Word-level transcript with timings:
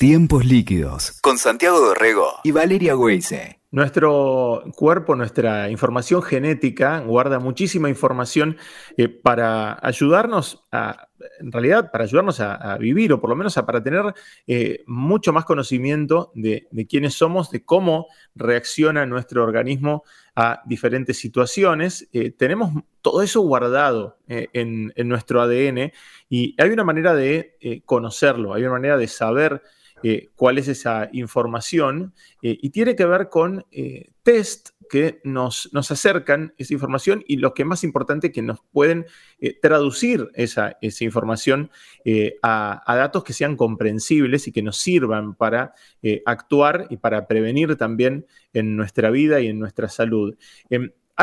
Tiempos 0.00 0.46
líquidos 0.46 1.20
con 1.20 1.36
Santiago 1.36 1.78
Dorrego 1.78 2.40
y 2.42 2.52
Valeria 2.52 2.96
Weise. 2.96 3.60
Nuestro 3.70 4.64
cuerpo, 4.74 5.14
nuestra 5.14 5.68
información 5.68 6.22
genética 6.22 7.00
guarda 7.00 7.38
muchísima 7.38 7.90
información 7.90 8.56
eh, 8.96 9.10
para 9.10 9.78
ayudarnos 9.82 10.64
a, 10.72 11.08
en 11.38 11.52
realidad, 11.52 11.90
para 11.92 12.04
ayudarnos 12.04 12.40
a, 12.40 12.78
vivir 12.78 13.12
o 13.12 13.20
por 13.20 13.28
lo 13.28 13.36
menos 13.36 13.54
para 13.56 13.82
tener 13.82 14.14
eh, 14.46 14.82
mucho 14.86 15.34
más 15.34 15.44
conocimiento 15.44 16.32
de, 16.34 16.66
quiénes 16.88 17.12
somos, 17.12 17.50
de 17.50 17.62
cómo 17.62 18.06
reacciona 18.34 19.04
nuestro 19.04 19.44
organismo 19.44 20.04
a 20.34 20.62
diferentes 20.64 21.18
situaciones. 21.18 22.08
Eh, 22.14 22.30
tenemos 22.30 22.72
todo 23.02 23.20
eso 23.20 23.42
guardado 23.42 24.16
en, 24.28 24.94
en, 24.96 25.08
nuestro 25.08 25.42
ADN 25.42 25.92
y 26.30 26.54
hay 26.58 26.70
una 26.70 26.84
manera 26.84 27.14
de 27.14 27.82
conocerlo, 27.84 28.54
hay 28.54 28.62
una 28.62 28.72
manera 28.72 28.96
de 28.96 29.06
saber 29.06 29.62
eh, 30.02 30.28
cuál 30.34 30.58
es 30.58 30.68
esa 30.68 31.08
información 31.12 32.14
eh, 32.42 32.56
y 32.60 32.70
tiene 32.70 32.96
que 32.96 33.04
ver 33.04 33.28
con 33.28 33.66
eh, 33.70 34.12
test 34.22 34.70
que 34.88 35.20
nos, 35.22 35.68
nos, 35.72 35.90
acercan 35.90 36.52
esa 36.58 36.74
información 36.74 37.22
y 37.28 37.36
lo 37.36 37.54
que 37.54 37.64
más 37.64 37.84
importante, 37.84 38.32
que 38.32 38.42
nos 38.42 38.60
pueden 38.72 39.06
traducir 39.62 40.28
esa, 40.34 40.76
esa 40.80 41.04
información 41.04 41.70
a, 42.42 42.82
a, 42.84 42.96
datos 42.96 43.22
que 43.22 43.32
sean 43.32 43.56
comprensibles 43.56 44.48
y 44.48 44.52
que 44.52 44.62
nos 44.62 44.78
sirvan 44.78 45.36
para 45.36 45.74
actuar 46.26 46.88
y 46.90 46.96
para 46.96 47.28
prevenir 47.28 47.76
también 47.76 48.26
en 48.52 48.74
nuestra 48.74 49.10
vida 49.10 49.40
y 49.40 49.46
en 49.46 49.60
nuestra 49.60 49.88
salud. 49.88 50.34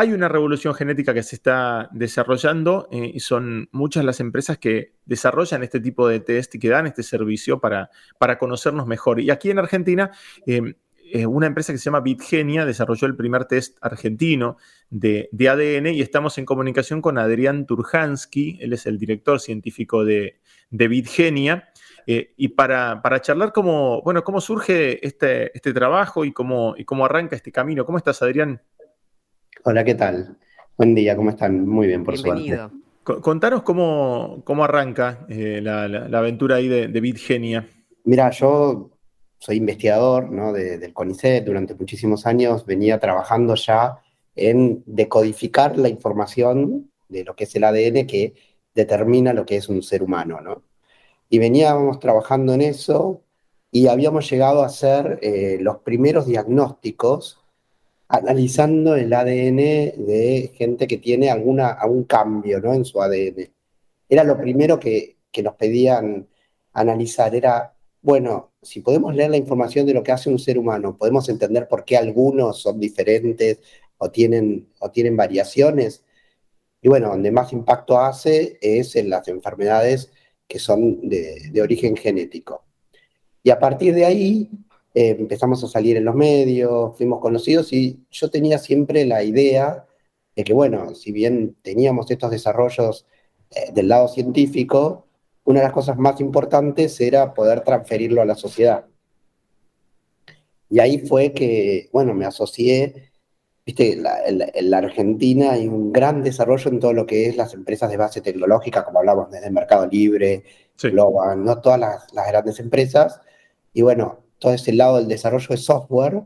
Hay 0.00 0.12
una 0.12 0.28
revolución 0.28 0.74
genética 0.74 1.12
que 1.12 1.24
se 1.24 1.34
está 1.34 1.88
desarrollando 1.90 2.86
eh, 2.92 3.10
y 3.14 3.18
son 3.18 3.68
muchas 3.72 4.04
las 4.04 4.20
empresas 4.20 4.56
que 4.56 4.92
desarrollan 5.06 5.64
este 5.64 5.80
tipo 5.80 6.06
de 6.06 6.20
test 6.20 6.54
y 6.54 6.60
que 6.60 6.68
dan 6.68 6.86
este 6.86 7.02
servicio 7.02 7.58
para, 7.58 7.90
para 8.16 8.38
conocernos 8.38 8.86
mejor. 8.86 9.18
Y 9.18 9.30
aquí 9.30 9.50
en 9.50 9.58
Argentina, 9.58 10.12
em, 10.46 10.74
eh, 11.12 11.26
una 11.26 11.48
empresa 11.48 11.72
que 11.72 11.78
se 11.78 11.86
llama 11.86 11.98
Bitgenia 11.98 12.64
desarrolló 12.64 13.08
el 13.08 13.16
primer 13.16 13.46
test 13.46 13.76
argentino 13.80 14.56
de, 14.88 15.30
ADN 15.32 15.88
y 15.88 16.00
estamos 16.00 16.38
en 16.38 16.44
comunicación 16.44 17.02
con 17.02 17.18
Adrián 17.18 17.66
Turhansky, 17.66 18.56
él 18.60 18.74
es 18.74 18.86
el 18.86 19.00
director 19.00 19.40
científico 19.40 20.04
de, 20.04 20.38
de 20.70 20.86
Bitgenia. 20.86 21.70
Eh, 22.06 22.34
y 22.36 22.48
para, 22.48 23.02
para, 23.02 23.20
charlar 23.20 23.52
cómo, 23.52 24.00
bueno, 24.02 24.22
cómo 24.22 24.40
surge 24.40 25.04
este, 25.04 25.50
este 25.56 25.74
trabajo 25.74 26.24
y 26.24 26.32
cómo, 26.32 26.76
y 26.78 26.84
cómo 26.84 27.04
arranca 27.04 27.34
este 27.34 27.50
camino. 27.50 27.84
¿Cómo 27.84 27.98
estás, 27.98 28.22
Adrián? 28.22 28.62
Hola, 29.64 29.84
¿qué 29.84 29.94
tal? 29.94 30.36
Buen 30.76 30.94
día, 30.94 31.16
¿cómo 31.16 31.30
están? 31.30 31.66
Muy 31.66 31.86
bien, 31.88 32.04
por 32.04 32.14
Bienvenido. 32.14 32.70
suerte. 33.04 33.22
Contanos 33.22 33.62
cómo, 33.62 34.42
cómo 34.44 34.64
arranca 34.64 35.26
eh, 35.28 35.60
la, 35.62 35.84
aventura 36.18 36.56
ahí 36.56 36.68
de, 36.68 36.88
de 36.88 37.00
Bitgenia. 37.00 37.68
Mira, 38.04 38.30
yo 38.30 38.90
soy 39.38 39.56
investigador 39.56 40.30
¿no? 40.30 40.52
del 40.52 40.92
CONICET 40.92 41.44
durante 41.44 41.74
muchísimos 41.74 42.26
años, 42.26 42.66
venía 42.66 42.98
trabajando 42.98 43.54
ya 43.54 43.98
en 44.36 44.82
decodificar 44.86 45.78
la 45.78 45.88
información 45.88 46.90
de 47.08 47.24
lo 47.24 47.34
que 47.34 47.44
es 47.44 47.54
el 47.56 47.64
ADN 47.64 48.06
que 48.06 48.34
determina 48.74 49.32
lo 49.32 49.46
que 49.46 49.56
es 49.56 49.68
un 49.68 49.82
ser 49.82 50.02
humano, 50.02 50.40
¿no? 50.40 50.62
Y 51.30 51.38
veníamos 51.38 51.98
trabajando 51.98 52.54
en 52.54 52.62
eso 52.62 53.22
y 53.70 53.88
habíamos 53.88 54.30
llegado 54.30 54.62
a 54.62 54.66
hacer 54.66 55.18
eh, 55.22 55.58
los 55.60 55.78
primeros 55.78 56.26
diagnósticos 56.26 57.37
analizando 58.08 58.96
el 58.96 59.12
ADN 59.12 59.56
de 59.56 60.52
gente 60.54 60.86
que 60.86 60.96
tiene 60.96 61.30
alguna, 61.30 61.68
algún 61.68 62.04
cambio 62.04 62.60
¿no? 62.60 62.72
en 62.74 62.84
su 62.84 63.00
ADN. 63.02 63.50
Era 64.08 64.24
lo 64.24 64.38
primero 64.38 64.80
que, 64.80 65.16
nos 65.42 65.54
pedían 65.54 66.26
analizar, 66.72 67.32
era, 67.32 67.76
bueno, 68.02 68.50
si 68.60 68.80
podemos 68.80 69.14
leer 69.14 69.30
la 69.30 69.36
información 69.36 69.86
de 69.86 69.94
lo 69.94 70.02
que 70.02 70.10
hace 70.10 70.28
un 70.28 70.40
ser 70.40 70.58
humano, 70.58 70.96
podemos 70.96 71.28
entender 71.28 71.68
por 71.68 71.84
qué 71.84 71.96
algunos 71.96 72.60
son 72.60 72.80
diferentes 72.80 73.60
o 73.98 74.10
tienen, 74.10 74.68
o 74.80 74.90
tienen 74.90 75.16
variaciones. 75.16 76.02
Y 76.82 76.88
bueno, 76.88 77.10
donde 77.10 77.30
más 77.30 77.52
impacto 77.52 78.00
hace 78.00 78.58
es 78.60 78.96
en 78.96 79.10
las 79.10 79.28
enfermedades 79.28 80.10
que 80.48 80.58
son 80.58 81.08
de, 81.08 81.50
de 81.52 81.62
origen 81.62 81.96
genético. 81.96 82.64
Y 83.44 83.50
a 83.50 83.60
partir 83.60 83.94
de 83.94 84.06
ahí 84.06 84.50
eh, 84.98 85.10
empezamos 85.16 85.62
a 85.62 85.68
salir 85.68 85.96
en 85.96 86.04
los 86.04 86.16
medios, 86.16 86.96
fuimos 86.96 87.20
conocidos 87.20 87.72
y 87.72 88.04
yo 88.10 88.30
tenía 88.30 88.58
siempre 88.58 89.04
la 89.06 89.22
idea 89.22 89.86
de 90.34 90.42
que, 90.42 90.52
bueno, 90.52 90.92
si 90.96 91.12
bien 91.12 91.56
teníamos 91.62 92.10
estos 92.10 92.32
desarrollos 92.32 93.06
eh, 93.50 93.70
del 93.72 93.86
lado 93.86 94.08
científico, 94.08 95.06
una 95.44 95.60
de 95.60 95.66
las 95.66 95.72
cosas 95.72 95.98
más 95.98 96.20
importantes 96.20 97.00
era 97.00 97.32
poder 97.32 97.60
transferirlo 97.60 98.22
a 98.22 98.24
la 98.24 98.34
sociedad. 98.34 98.86
Y 100.68 100.80
ahí 100.80 100.98
fue 101.06 101.32
que, 101.32 101.88
bueno, 101.92 102.12
me 102.12 102.26
asocié, 102.26 103.12
viste, 103.64 103.92
en 103.92 104.02
la, 104.70 104.78
Argentina 104.78 105.52
hay 105.52 105.68
un 105.68 105.92
gran 105.92 106.24
desarrollo 106.24 106.72
en 106.72 106.80
todo 106.80 106.92
lo 106.92 107.06
que 107.06 107.28
es 107.28 107.36
las 107.36 107.54
empresas 107.54 107.88
de 107.88 107.98
base 107.98 108.20
tecnológica, 108.20 108.84
como 108.84 108.98
hablamos 108.98 109.30
desde 109.30 109.48
Mercado 109.52 109.86
Libre, 109.86 110.42
Global, 110.82 111.44
no 111.44 111.60
todas 111.60 111.78
las, 111.78 112.12
las 112.12 112.26
grandes 112.26 112.58
empresas. 112.58 113.20
Y 113.72 113.82
bueno, 113.82 114.27
todo 114.38 114.52
ese 114.52 114.72
lado 114.72 114.96
del 114.98 115.08
desarrollo 115.08 115.48
de 115.48 115.56
software 115.56 116.22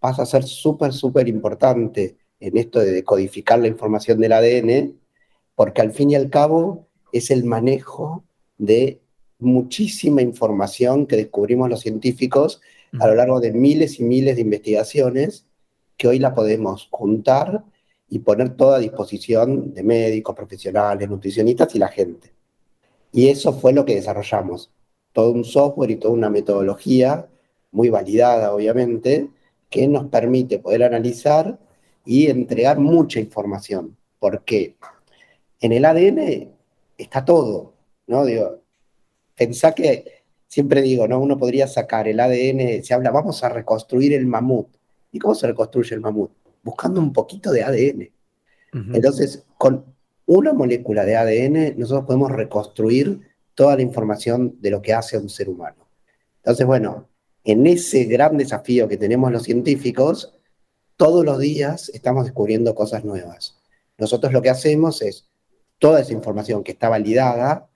pasa 0.00 0.22
a 0.22 0.26
ser 0.26 0.44
súper, 0.44 0.92
súper 0.92 1.28
importante 1.28 2.16
en 2.40 2.56
esto 2.56 2.80
de 2.80 2.92
decodificar 2.92 3.58
la 3.58 3.68
información 3.68 4.20
del 4.20 4.32
ADN, 4.32 4.98
porque 5.54 5.80
al 5.80 5.92
fin 5.92 6.10
y 6.10 6.14
al 6.14 6.30
cabo 6.30 6.88
es 7.12 7.30
el 7.30 7.44
manejo 7.44 8.24
de 8.58 9.00
muchísima 9.38 10.22
información 10.22 11.06
que 11.06 11.16
descubrimos 11.16 11.68
los 11.68 11.80
científicos 11.80 12.60
a 13.00 13.06
lo 13.06 13.14
largo 13.14 13.40
de 13.40 13.52
miles 13.52 13.98
y 13.98 14.04
miles 14.04 14.36
de 14.36 14.42
investigaciones 14.42 15.46
que 15.96 16.08
hoy 16.08 16.18
la 16.18 16.34
podemos 16.34 16.88
juntar 16.90 17.64
y 18.08 18.20
poner 18.20 18.56
toda 18.56 18.76
a 18.76 18.80
disposición 18.80 19.74
de 19.74 19.82
médicos, 19.82 20.34
profesionales, 20.34 21.08
nutricionistas 21.08 21.74
y 21.74 21.78
la 21.78 21.88
gente. 21.88 22.32
Y 23.12 23.28
eso 23.28 23.52
fue 23.52 23.72
lo 23.72 23.84
que 23.84 23.94
desarrollamos, 23.94 24.70
todo 25.12 25.30
un 25.30 25.44
software 25.44 25.90
y 25.90 25.96
toda 25.96 26.14
una 26.14 26.30
metodología 26.30 27.28
muy 27.74 27.90
validada 27.90 28.54
obviamente, 28.54 29.28
que 29.68 29.86
nos 29.88 30.06
permite 30.06 30.60
poder 30.60 30.84
analizar 30.84 31.58
y 32.06 32.28
entregar 32.28 32.78
mucha 32.78 33.20
información, 33.20 33.96
porque 34.18 34.76
en 35.60 35.72
el 35.72 35.84
ADN 35.84 36.50
está 36.96 37.24
todo, 37.24 37.74
¿no? 38.06 38.24
Digo, 38.24 38.60
pensá 39.34 39.72
que, 39.72 40.22
siempre 40.46 40.82
digo, 40.82 41.08
¿no? 41.08 41.18
Uno 41.18 41.36
podría 41.36 41.66
sacar 41.66 42.06
el 42.06 42.20
ADN, 42.20 42.84
se 42.84 42.94
habla, 42.94 43.10
vamos 43.10 43.42
a 43.42 43.48
reconstruir 43.48 44.12
el 44.12 44.26
mamut. 44.26 44.68
¿Y 45.10 45.18
cómo 45.18 45.34
se 45.34 45.48
reconstruye 45.48 45.94
el 45.94 46.00
mamut? 46.00 46.30
Buscando 46.62 47.00
un 47.00 47.12
poquito 47.12 47.50
de 47.50 47.64
ADN. 47.64 48.10
Entonces, 48.92 49.44
con 49.56 49.84
una 50.26 50.52
molécula 50.52 51.04
de 51.04 51.16
ADN, 51.16 51.78
nosotros 51.78 52.06
podemos 52.06 52.32
reconstruir 52.32 53.20
toda 53.54 53.76
la 53.76 53.82
información 53.82 54.56
de 54.60 54.70
lo 54.70 54.82
que 54.82 54.92
hace 54.92 55.16
a 55.16 55.20
un 55.20 55.28
ser 55.28 55.48
humano. 55.48 55.88
Entonces, 56.38 56.66
bueno, 56.66 57.08
en 57.44 57.66
ese 57.66 58.04
gran 58.04 58.36
desafío 58.36 58.88
que 58.88 58.96
tenemos 58.96 59.30
los 59.30 59.42
científicos, 59.44 60.34
todos 60.96 61.24
los 61.24 61.38
días 61.38 61.90
estamos 61.92 62.24
descubriendo 62.24 62.74
cosas 62.74 63.04
nuevas. 63.04 63.58
Nosotros 63.98 64.32
lo 64.32 64.42
que 64.42 64.50
hacemos 64.50 65.02
es 65.02 65.28
toda 65.78 66.00
esa 66.00 66.12
información 66.12 66.64
que 66.64 66.72
está 66.72 66.88
validada, 66.88 67.68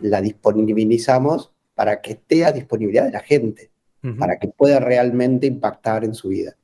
la 0.00 0.20
disponibilizamos 0.20 1.52
para 1.74 2.00
que 2.00 2.12
esté 2.12 2.44
a 2.44 2.52
disponibilidad 2.52 3.04
de 3.04 3.12
la 3.12 3.20
gente, 3.20 3.70
para 4.18 4.38
que 4.38 4.48
pueda 4.48 4.80
realmente 4.80 5.46
impactar 5.46 6.04
en 6.04 6.14
su 6.14 6.28
vida. 6.28 6.56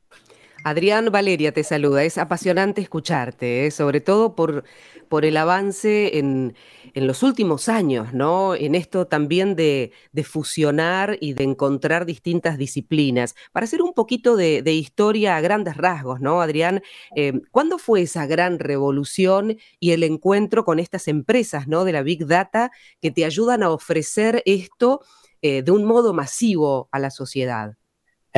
Adrián 0.65 1.11
Valeria 1.11 1.53
te 1.53 1.65
saluda. 1.65 2.05
Es 2.05 2.19
apasionante 2.19 2.81
escucharte, 2.81 3.67
¿eh? 3.67 3.71
sobre 3.71 4.01
todo 4.01 4.35
por, 4.35 4.65
por 5.09 5.25
el 5.25 5.37
avance 5.37 6.19
en, 6.19 6.55
los 6.95 7.23
últimos 7.23 7.69
años, 7.69 8.13
¿no? 8.13 8.57
En 8.57 8.75
esto 8.75 9.07
también 9.07 9.55
de, 9.55 9.93
fusionar 10.25 11.17
y 11.21 11.35
de 11.35 11.45
encontrar 11.45 12.07
distintas 12.07 12.59
disciplinas. 12.59 13.37
Para 13.53 13.65
hacer 13.65 13.83
un 13.83 13.93
poquito 13.93 14.37
de, 14.37 14.73
historia 14.73 15.37
a 15.37 15.41
grandes 15.41 15.77
rasgos, 15.77 16.21
¿no, 16.21 16.41
Adrián? 16.41 16.83
Eh, 17.15 17.41
¿Cuándo 17.53 17.79
fue 17.79 18.03
esa 18.03 18.27
gran 18.27 18.59
revolución 18.59 19.59
y 19.79 19.93
el 19.93 20.03
encuentro 20.03 20.65
con 20.65 20.81
estas 20.81 21.07
empresas, 21.07 21.69
¿no? 21.69 21.85
De 21.85 21.93
la 21.93 22.03
Big 22.03 22.27
Data 22.27 22.73
que 23.01 23.13
te 23.13 23.25
ayudan 23.25 23.63
a 23.63 23.71
ofrecer 23.71 24.43
esto 24.45 25.01
eh, 25.41 25.63
de 25.63 25.71
un 25.71 25.85
modo 25.85 26.13
masivo 26.13 26.89
a 26.91 26.99
la 26.99 27.11
sociedad? 27.11 27.78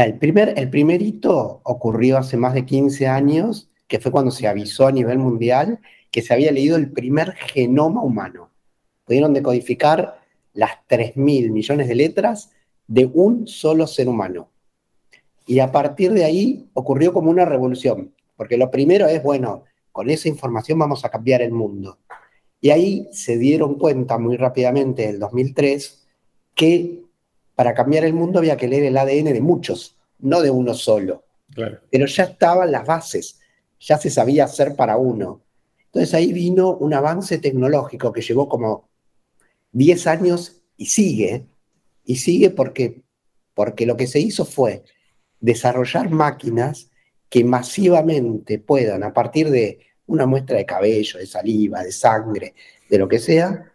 El 0.04 0.16
primer, 0.18 0.54
el 0.56 1.02
hito 1.02 1.60
ocurrió 1.62 2.16
hace 2.16 2.38
más 2.38 2.54
de 2.54 2.64
15 2.64 3.06
años, 3.06 3.68
que 3.86 4.00
fue 4.00 4.10
cuando 4.10 4.30
se 4.30 4.48
avisó 4.48 4.86
a 4.86 4.92
nivel 4.92 5.18
mundial 5.18 5.78
que 6.10 6.22
se 6.22 6.32
había 6.32 6.52
leído 6.52 6.76
el 6.76 6.90
primer 6.90 7.32
genoma 7.34 8.02
humano. 8.02 8.50
Pudieron 9.04 9.34
decodificar 9.34 10.22
las 10.54 10.70
3.000 10.88 11.50
millones 11.50 11.86
de 11.86 11.94
letras 11.94 12.50
de 12.86 13.10
un 13.12 13.46
solo 13.46 13.86
ser 13.86 14.08
humano. 14.08 14.48
Y 15.46 15.58
a 15.58 15.70
partir 15.70 16.12
de 16.12 16.24
ahí 16.24 16.70
ocurrió 16.72 17.12
como 17.12 17.30
una 17.30 17.44
revolución, 17.44 18.14
porque 18.36 18.56
lo 18.56 18.70
primero 18.70 19.06
es, 19.06 19.22
bueno, 19.22 19.64
con 19.92 20.08
esa 20.08 20.28
información 20.28 20.78
vamos 20.78 21.04
a 21.04 21.10
cambiar 21.10 21.42
el 21.42 21.52
mundo. 21.52 21.98
Y 22.60 22.70
ahí 22.70 23.06
se 23.12 23.36
dieron 23.36 23.74
cuenta 23.74 24.16
muy 24.16 24.38
rápidamente, 24.38 25.04
en 25.04 25.10
el 25.10 25.18
2003, 25.18 26.06
que 26.54 27.02
para 27.60 27.74
cambiar 27.74 28.04
el 28.04 28.14
mundo 28.14 28.38
había 28.38 28.56
que 28.56 28.66
leer 28.66 28.84
el 28.84 28.96
ADN 28.96 29.34
de 29.34 29.40
muchos, 29.42 29.94
no 30.20 30.40
de 30.40 30.50
uno 30.50 30.72
solo. 30.72 31.24
Pero 31.90 32.06
ya 32.06 32.24
estaban 32.24 32.72
las 32.72 32.86
bases, 32.86 33.38
ya 33.78 33.98
se 33.98 34.08
sabía 34.08 34.44
hacer 34.44 34.74
para 34.74 34.96
uno. 34.96 35.42
Entonces 35.84 36.14
ahí 36.14 36.32
vino 36.32 36.70
un 36.70 36.94
avance 36.94 37.36
tecnológico 37.36 38.14
que 38.14 38.22
llevó 38.22 38.48
como 38.48 38.88
10 39.72 40.06
años 40.06 40.62
y 40.78 40.86
sigue, 40.86 41.44
y 42.02 42.16
sigue 42.16 42.48
porque, 42.48 43.02
porque 43.52 43.84
lo 43.84 43.94
que 43.94 44.06
se 44.06 44.20
hizo 44.20 44.46
fue 44.46 44.82
desarrollar 45.38 46.08
máquinas 46.08 46.88
que 47.28 47.44
masivamente 47.44 48.58
puedan, 48.58 49.02
a 49.02 49.12
partir 49.12 49.50
de 49.50 49.80
una 50.06 50.24
muestra 50.24 50.56
de 50.56 50.64
cabello, 50.64 51.18
de 51.18 51.26
saliva, 51.26 51.82
de 51.82 51.92
sangre, 51.92 52.54
de 52.88 52.98
lo 52.98 53.06
que 53.06 53.18
sea, 53.18 53.70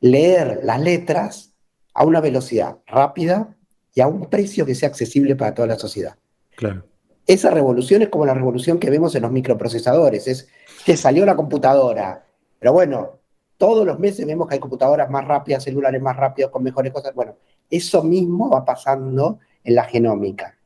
leer 0.00 0.58
las 0.64 0.80
letras 0.80 1.52
a 1.96 2.04
una 2.04 2.20
velocidad 2.20 2.76
rápida 2.86 3.56
y 3.94 4.02
a 4.02 4.06
un 4.06 4.26
precio 4.26 4.66
que 4.66 4.74
sea 4.74 4.90
accesible 4.90 5.34
para 5.34 5.54
toda 5.54 5.66
la 5.66 5.78
sociedad. 5.78 6.16
Claro. 6.54 6.84
Esa 7.26 7.50
revolución 7.50 8.02
es 8.02 8.10
como 8.10 8.26
la 8.26 8.34
revolución 8.34 8.78
que 8.78 8.90
vemos 8.90 9.14
en 9.14 9.22
los 9.22 9.32
microprocesadores, 9.32 10.28
es 10.28 10.48
que 10.84 10.96
salió 10.96 11.24
la 11.24 11.34
computadora, 11.34 12.26
pero 12.58 12.74
bueno, 12.74 13.18
todos 13.56 13.86
los 13.86 13.98
meses 13.98 14.26
vemos 14.26 14.46
que 14.46 14.54
hay 14.54 14.60
computadoras 14.60 15.10
más 15.10 15.26
rápidas, 15.26 15.64
celulares 15.64 16.02
más 16.02 16.16
rápidos, 16.16 16.50
con 16.50 16.62
mejores 16.62 16.92
cosas. 16.92 17.14
Bueno, 17.14 17.36
eso 17.70 18.02
mismo 18.02 18.50
va 18.50 18.62
pasando 18.62 19.38
en 19.64 19.74
la 19.74 19.84
genómica. 19.84 20.58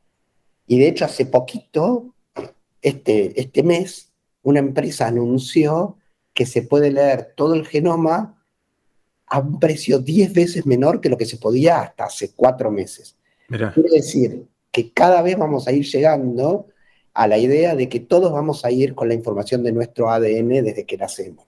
Y 0.67 0.79
de 0.79 0.89
hecho, 0.89 1.05
hace 1.05 1.25
poquito, 1.25 2.13
este, 2.81 3.39
este 3.39 3.63
mes, 3.63 4.11
una 4.43 4.59
empresa 4.59 5.07
anunció 5.07 5.97
que 6.33 6.45
se 6.45 6.63
puede 6.63 6.91
leer 6.91 7.33
todo 7.35 7.53
el 7.53 7.65
genoma 7.65 8.40
a 9.31 9.39
un 9.39 9.61
precio 9.61 9.99
10 9.99 10.33
veces 10.33 10.65
menor 10.65 10.99
que 10.99 11.07
lo 11.07 11.17
que 11.17 11.25
se 11.25 11.37
podía 11.37 11.79
hasta 11.79 12.03
hace 12.03 12.33
cuatro 12.35 12.69
meses. 12.69 13.15
Quiere 13.47 13.89
decir 13.89 14.43
que 14.69 14.91
cada 14.91 15.21
vez 15.21 15.37
vamos 15.37 15.69
a 15.69 15.71
ir 15.71 15.85
llegando 15.85 16.67
a 17.13 17.27
la 17.27 17.37
idea 17.37 17.73
de 17.73 17.87
que 17.87 18.01
todos 18.01 18.33
vamos 18.33 18.65
a 18.65 18.71
ir 18.71 18.93
con 18.93 19.07
la 19.07 19.13
información 19.13 19.63
de 19.63 19.71
nuestro 19.71 20.11
ADN 20.11 20.49
desde 20.65 20.85
que 20.85 20.97
nacemos. 20.97 21.45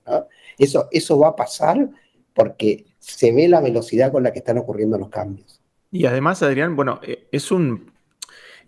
Eso, 0.58 0.88
eso 0.92 1.20
va 1.20 1.30
a 1.30 1.36
pasar 1.36 1.90
porque 2.34 2.86
se 3.00 3.34
ve 3.34 3.50
la 3.50 3.60
velocidad 3.60 4.14
con 4.14 4.24
la 4.24 4.32
que 4.32 4.40
están 4.40 4.58
ocurriendo 4.60 4.98
los 4.98 5.10
cambios. 5.10 5.60
Y 5.92 6.06
además, 6.06 6.42
Adrián, 6.42 6.78
bueno, 6.78 7.02
eh, 7.04 7.28
es 7.34 7.52
un, 7.52 7.92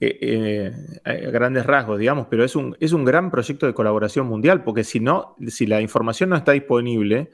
eh, 0.01 0.73
eh, 1.05 1.29
grandes 1.31 1.65
rasgos, 1.65 1.99
digamos, 1.99 2.27
pero 2.29 2.43
es 2.43 2.53
un, 2.57 2.75
es 2.81 2.91
un 2.91 3.05
gran 3.05 3.31
proyecto 3.31 3.65
de 3.65 3.73
colaboración 3.73 4.27
mundial, 4.27 4.65
porque 4.65 4.83
si 4.83 4.99
no, 4.99 5.37
si 5.47 5.67
la 5.67 5.79
información 5.79 6.31
no 6.31 6.35
está 6.35 6.51
disponible, 6.51 7.31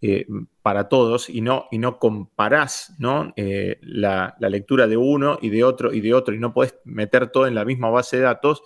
eh, 0.00 0.26
para 0.62 0.88
todos 0.88 1.30
y 1.30 1.40
no, 1.40 1.66
y 1.70 1.78
no 1.78 1.98
comparás 1.98 2.94
¿no? 2.98 3.32
Eh, 3.36 3.78
la, 3.82 4.36
lectura 4.38 4.86
de 4.86 4.96
uno 4.96 5.38
y 5.40 5.50
de 5.50 5.64
otro 5.64 5.92
y 5.92 6.00
de 6.00 6.14
otro 6.14 6.34
y 6.34 6.38
no 6.38 6.52
puedes 6.52 6.74
meter 6.84 7.28
todo 7.28 7.46
en 7.46 7.54
la 7.54 7.64
misma 7.64 7.90
base 7.90 8.18
de 8.18 8.24
datos, 8.24 8.62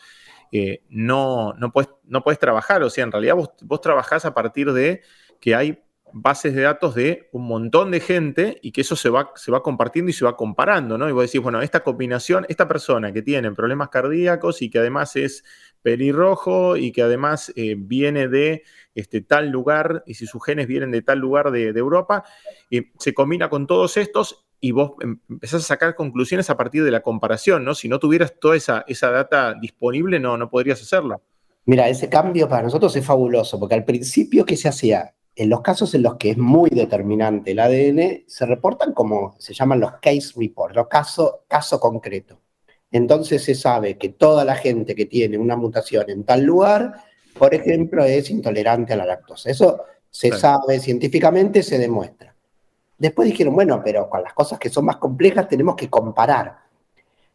eh, 0.53 0.83
no, 0.89 1.55
no, 1.55 1.73
puedes, 1.73 1.91
no 2.05 2.23
trabajar. 2.23 2.83
O 2.83 2.91
sea, 2.91 3.05
en 3.05 3.13
realidad 3.13 3.37
vos, 3.37 3.51
vos 3.63 3.81
trabajás 3.81 4.25
a 4.25 4.35
partir 4.35 4.73
de 4.73 5.03
que 5.41 5.55
hay 5.55 5.79
bases 6.13 6.55
de 6.55 6.63
datos 6.63 6.95
de 6.95 7.29
un 7.33 7.47
montón 7.47 7.91
de 7.91 8.01
gente 8.01 8.59
y 8.63 8.73
que 8.73 8.81
eso 8.81 8.97
se 8.97 9.09
va, 9.09 9.33
se 9.35 9.51
va 9.51 9.63
compartiendo 9.63 10.11
y 10.11 10.13
se 10.13 10.25
va 10.25 10.37
comparando, 10.37 10.99
¿no? 10.99 11.09
Y 11.09 11.13
vos 11.13 11.25
decís, 11.25 11.41
bueno, 11.41 11.63
esta 11.63 11.85
combinación, 11.85 12.47
esta 12.49 12.69
persona 12.69 13.13
que 13.13 13.23
tiene 13.23 13.51
problemas 13.53 13.89
cardíacos 13.89 14.63
y 14.63 14.71
que 14.71 14.79
además 14.79 15.17
es 15.17 15.45
pelirrojo 15.83 16.77
y 16.77 16.93
que 16.93 17.03
además 17.03 17.53
viene 17.77 18.29
de 18.29 18.63
este, 18.95 19.21
tal 19.21 19.51
lugar, 19.51 20.03
y 20.07 20.15
si 20.15 20.27
sus 20.27 20.45
genes 20.45 20.67
vienen 20.67 20.91
de 20.91 21.03
tal 21.03 21.19
lugar 21.19 21.51
de, 21.51 21.69
Europa, 21.69 22.25
se 22.99 23.15
combina 23.15 23.49
con 23.49 23.67
todos 23.67 23.97
estos 23.97 24.47
y 24.61 24.73
vos 24.73 24.93
em, 25.01 25.21
empezás 25.29 25.63
a 25.63 25.67
sacar 25.67 25.95
conclusiones 25.95 26.51
a 26.51 26.57
partir 26.57 26.83
de 26.83 26.91
la 26.91 27.01
comparación, 27.01 27.65
¿no? 27.65 27.75
Si 27.75 27.89
no 27.89 27.99
tuvieras 27.99 28.35
toda 28.41 28.57
esa, 28.57 28.85
esa 28.89 29.11
data 29.11 29.55
disponible, 29.55 30.19
no, 30.19 30.37
no 30.37 30.51
podrías 30.51 30.83
hacerlo. 30.83 31.23
Mira, 31.65 31.89
ese 31.89 32.09
cambio 32.09 32.49
para 32.49 32.63
nosotros 32.63 32.97
es 32.97 33.05
fabuloso, 33.05 33.61
porque 33.61 33.75
al 33.75 33.85
principio, 33.85 34.45
¿qué 34.45 34.57
se 34.57 34.69
hacía? 34.69 35.15
En 35.40 35.49
los 35.49 35.61
casos 35.61 35.94
en 35.94 36.02
los 36.02 36.17
que 36.17 36.31
es 36.31 36.37
muy 36.38 36.69
determinante 36.70 37.52
el 37.52 37.61
ADN, 37.61 38.25
se 38.26 38.44
reportan 38.44 38.93
como 38.93 39.37
se 39.38 39.55
llaman 39.55 39.81
los 39.81 39.93
case 40.02 40.32
reports, 40.37 40.75
los 40.75 40.88
casos 40.88 41.37
caso 41.46 41.79
concreto. 41.79 42.40
Entonces 42.90 43.44
se 43.44 43.55
sabe 43.55 43.96
que 43.96 44.08
toda 44.08 44.44
la 44.44 44.56
gente 44.56 44.94
que 44.94 45.06
tiene 45.06 45.38
una 45.38 45.56
mutación 45.56 46.11
en 46.11 46.25
tal 46.25 46.43
lugar 46.43 47.05
por 47.38 47.55
ejemplo, 47.55 48.05
es 48.05 48.31
intolerante 48.31 48.93
a 48.93 48.96
la 48.96 49.06
lactosa. 49.06 49.50
Eso 49.50 49.85
se 50.11 50.32
sabe 50.32 50.81
científicamente, 50.81 51.62
se 51.62 51.79
demuestra. 51.79 52.35
Después 52.99 53.29
dijeron, 53.29 53.55
bueno, 53.55 53.81
pero 53.85 54.11
con 54.11 54.23
las 54.23 54.35
cosas 54.35 54.58
que 54.58 54.69
son 54.69 54.85
más 54.85 54.96
complejas 54.96 55.49
tenemos 55.49 55.76
que 55.76 55.88
comparar. 55.88 56.58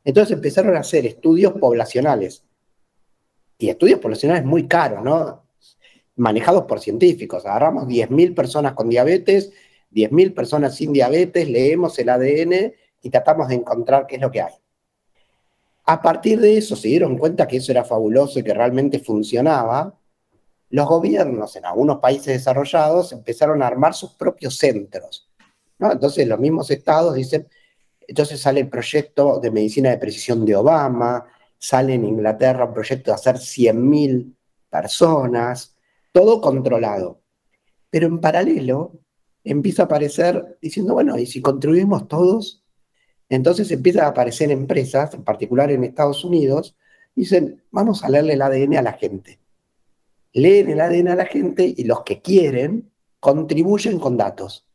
Entonces 0.04 0.36
empezaron 0.36 0.76
a 0.76 0.82
hacer 0.82 1.06
estudios 1.06 1.54
poblacionales. 1.54 2.44
Y 3.58 3.70
estudios 3.70 4.00
poblacionales 4.00 4.44
muy 4.44 4.68
caros, 4.68 5.04
¿no? 5.04 5.43
Manejados 6.16 6.64
por 6.64 6.80
científicos. 6.80 7.46
Agarramos 7.46 7.88
10.000 7.88 8.36
personas 8.36 8.74
con 8.74 8.90
diabetes, 8.90 9.52
10.000 9.92 10.34
personas 10.34 10.76
sin 10.76 10.94
diabetes, 10.94 11.48
leemos 11.48 11.98
el 12.00 12.10
ADN 12.10 12.74
y 13.02 13.10
tratamos 13.10 13.48
de 13.50 13.56
encontrar 13.56 14.08
qué 14.08 14.16
es 14.16 14.22
lo 14.22 14.32
que 14.32 14.42
hay. 14.42 14.54
A 15.86 16.02
partir 16.02 16.40
de 16.40 16.58
eso 16.58 16.76
se 16.76 16.88
dieron 16.88 17.18
cuenta 17.18 17.48
que 17.48 17.58
eso 17.58 17.72
era 17.72 17.84
fabuloso 17.84 18.40
y 18.40 18.44
que 18.44 18.54
realmente 18.54 19.00
funcionaba. 19.00 19.94
Los 20.70 20.88
gobiernos 20.88 21.56
en 21.56 21.66
algunos 21.66 22.00
países 22.00 22.28
desarrollados 22.28 23.12
empezaron 23.12 23.62
a 23.62 23.68
armar 23.68 23.94
sus 23.94 24.14
propios 24.14 24.58
centros. 24.58 25.30
Entonces 25.80 26.28
los 26.28 26.40
mismos 26.40 26.72
estados 26.72 27.16
dicen, 27.16 27.48
entonces 28.08 28.40
sale 28.40 28.62
el 28.62 28.70
proyecto 28.70 29.40
de 29.40 29.52
medicina 29.52 29.90
de 29.90 29.98
precisión 29.98 30.46
de 30.46 30.56
Obama, 30.56 31.26
sale 31.58 31.94
en 31.94 32.06
Inglaterra 32.06 32.66
un 32.66 32.74
proyecto 32.74 33.12
de 33.12 33.16
hacer 33.16 33.36
100.000 33.36 34.34
personas, 34.70 35.73
todo 36.14 36.40
controlado. 36.40 37.20
Pero 37.90 38.08
en 38.08 38.20
paralelo 38.20 38.94
empieza 39.44 39.84
a 39.84 39.86
aparecer 39.86 40.58
diciendo, 40.62 40.94
bueno, 40.94 41.20
¿y 41.20 41.26
si 41.26 41.42
contribuimos 41.42 42.08
todos? 42.08 42.64
Entonces 43.28 43.70
empiezan 43.72 44.06
a 44.06 44.10
aparecer 44.10 44.52
empresas, 44.52 45.14
en 45.14 45.24
particular 45.24 45.70
en 45.72 45.84
Estados 45.84 46.24
Unidos, 46.24 46.78
dicen, 47.16 47.62
vamos 47.72 48.04
a 48.04 48.10
leerle 48.10 48.34
el 48.34 48.42
ADN 48.42 48.78
a 48.78 48.82
la 48.82 48.94
gente. 48.94 49.40
Leen 50.32 50.70
el 50.70 50.82
ADN 50.82 51.10
a 51.10 51.16
la 51.16 51.26
gente 51.26 51.74
y 51.76 51.84
los 51.84 52.04
que 52.04 52.22
quieren 52.22 52.90
contribuyen 53.20 54.00
con 54.00 54.18
datos. 54.18 54.66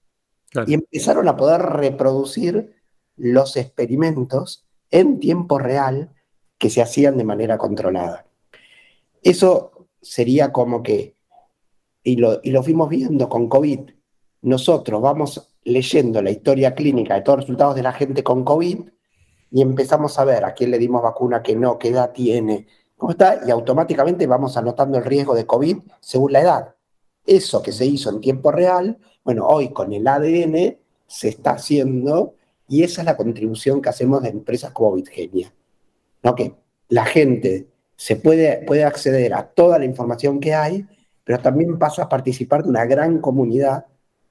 Y 0.66 0.74
empezaron 0.74 1.28
a 1.28 1.36
poder 1.36 1.60
reproducir 1.60 2.74
los 3.16 3.56
experimentos 3.56 4.66
en 4.90 5.20
tiempo 5.20 5.58
real 5.58 6.10
que 6.56 6.70
se 6.70 6.80
hacían 6.80 7.18
de 7.18 7.24
manera 7.24 7.58
controlada. 7.58 8.26
Eso 9.22 9.88
sería 10.00 10.52
como 10.52 10.82
que, 10.82 11.17
y 12.02 12.16
lo, 12.16 12.40
y 12.42 12.52
fuimos 12.56 12.88
viendo 12.88 13.28
con 13.28 13.48
COVID, 13.48 13.80
nosotros 14.42 15.02
vamos 15.02 15.54
leyendo 15.64 16.22
la 16.22 16.30
historia 16.30 16.74
clínica 16.74 17.14
de 17.14 17.22
todos 17.22 17.38
los 17.38 17.44
resultados 17.46 17.74
de 17.74 17.82
la 17.82 17.92
gente 17.92 18.22
con 18.22 18.44
COVID 18.44 18.80
y 19.50 19.62
empezamos 19.62 20.18
a 20.18 20.24
ver 20.24 20.44
a 20.44 20.54
quién 20.54 20.70
le 20.70 20.78
dimos 20.78 21.02
vacuna, 21.02 21.42
qué 21.42 21.56
no, 21.56 21.78
qué 21.78 21.88
edad 21.88 22.12
tiene, 22.12 22.66
cómo 22.96 23.12
está, 23.12 23.40
y 23.46 23.50
automáticamente 23.50 24.26
vamos 24.26 24.56
anotando 24.56 24.98
el 24.98 25.04
riesgo 25.04 25.34
de 25.34 25.46
COVID 25.46 25.78
según 26.00 26.32
la 26.32 26.40
edad. 26.40 26.74
Eso 27.26 27.62
que 27.62 27.72
se 27.72 27.86
hizo 27.86 28.10
en 28.10 28.20
tiempo 28.20 28.50
real, 28.52 28.98
bueno, 29.24 29.46
hoy 29.46 29.70
con 29.70 29.92
el 29.92 30.06
ADN 30.06 30.78
se 31.06 31.28
está 31.28 31.52
haciendo 31.52 32.34
y 32.68 32.82
esa 32.82 33.02
es 33.02 33.06
la 33.06 33.16
contribución 33.16 33.80
que 33.82 33.88
hacemos 33.88 34.22
de 34.22 34.28
empresas 34.28 34.72
como 34.72 34.94
Bitgenia. 34.94 35.52
¿no? 36.22 36.34
Que 36.34 36.54
la 36.88 37.04
gente 37.04 37.68
se 37.96 38.16
puede, 38.16 38.64
puede 38.66 38.84
acceder 38.84 39.34
a 39.34 39.48
toda 39.48 39.78
la 39.78 39.84
información 39.84 40.40
que 40.40 40.54
hay, 40.54 40.86
pero 41.28 41.40
también 41.40 41.78
pasa 41.78 42.04
a 42.04 42.08
participar 42.08 42.62
de 42.62 42.70
una 42.70 42.86
gran 42.86 43.18
comunidad 43.20 43.84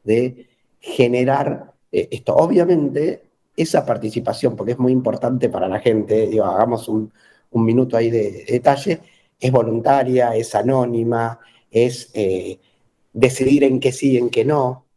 de 0.04 0.48
generar 0.80 1.74
eh, 1.92 2.08
esto. 2.10 2.36
Obviamente, 2.36 3.22
esa 3.56 3.86
participación, 3.86 4.56
porque 4.56 4.72
es 4.72 4.80
muy 4.80 4.92
importante 4.92 5.48
para 5.48 5.68
la 5.68 5.80
gente, 5.80 6.26
digo, 6.26 6.46
hagamos 6.46 6.90
un, 6.90 7.12
minuto 7.52 7.98
ahí 7.98 8.10
de, 8.10 8.46
detalle, 8.50 9.00
es 9.40 9.52
voluntaria, 9.52 10.36
es 10.36 10.56
anónima, 10.56 11.40
es 11.70 12.10
eh, 12.16 12.58
decidir 13.14 13.64
en 13.64 13.80
qué 13.80 13.92
sí, 13.92 14.18
en 14.18 14.32
qué 14.32 14.44
no. 14.44 14.88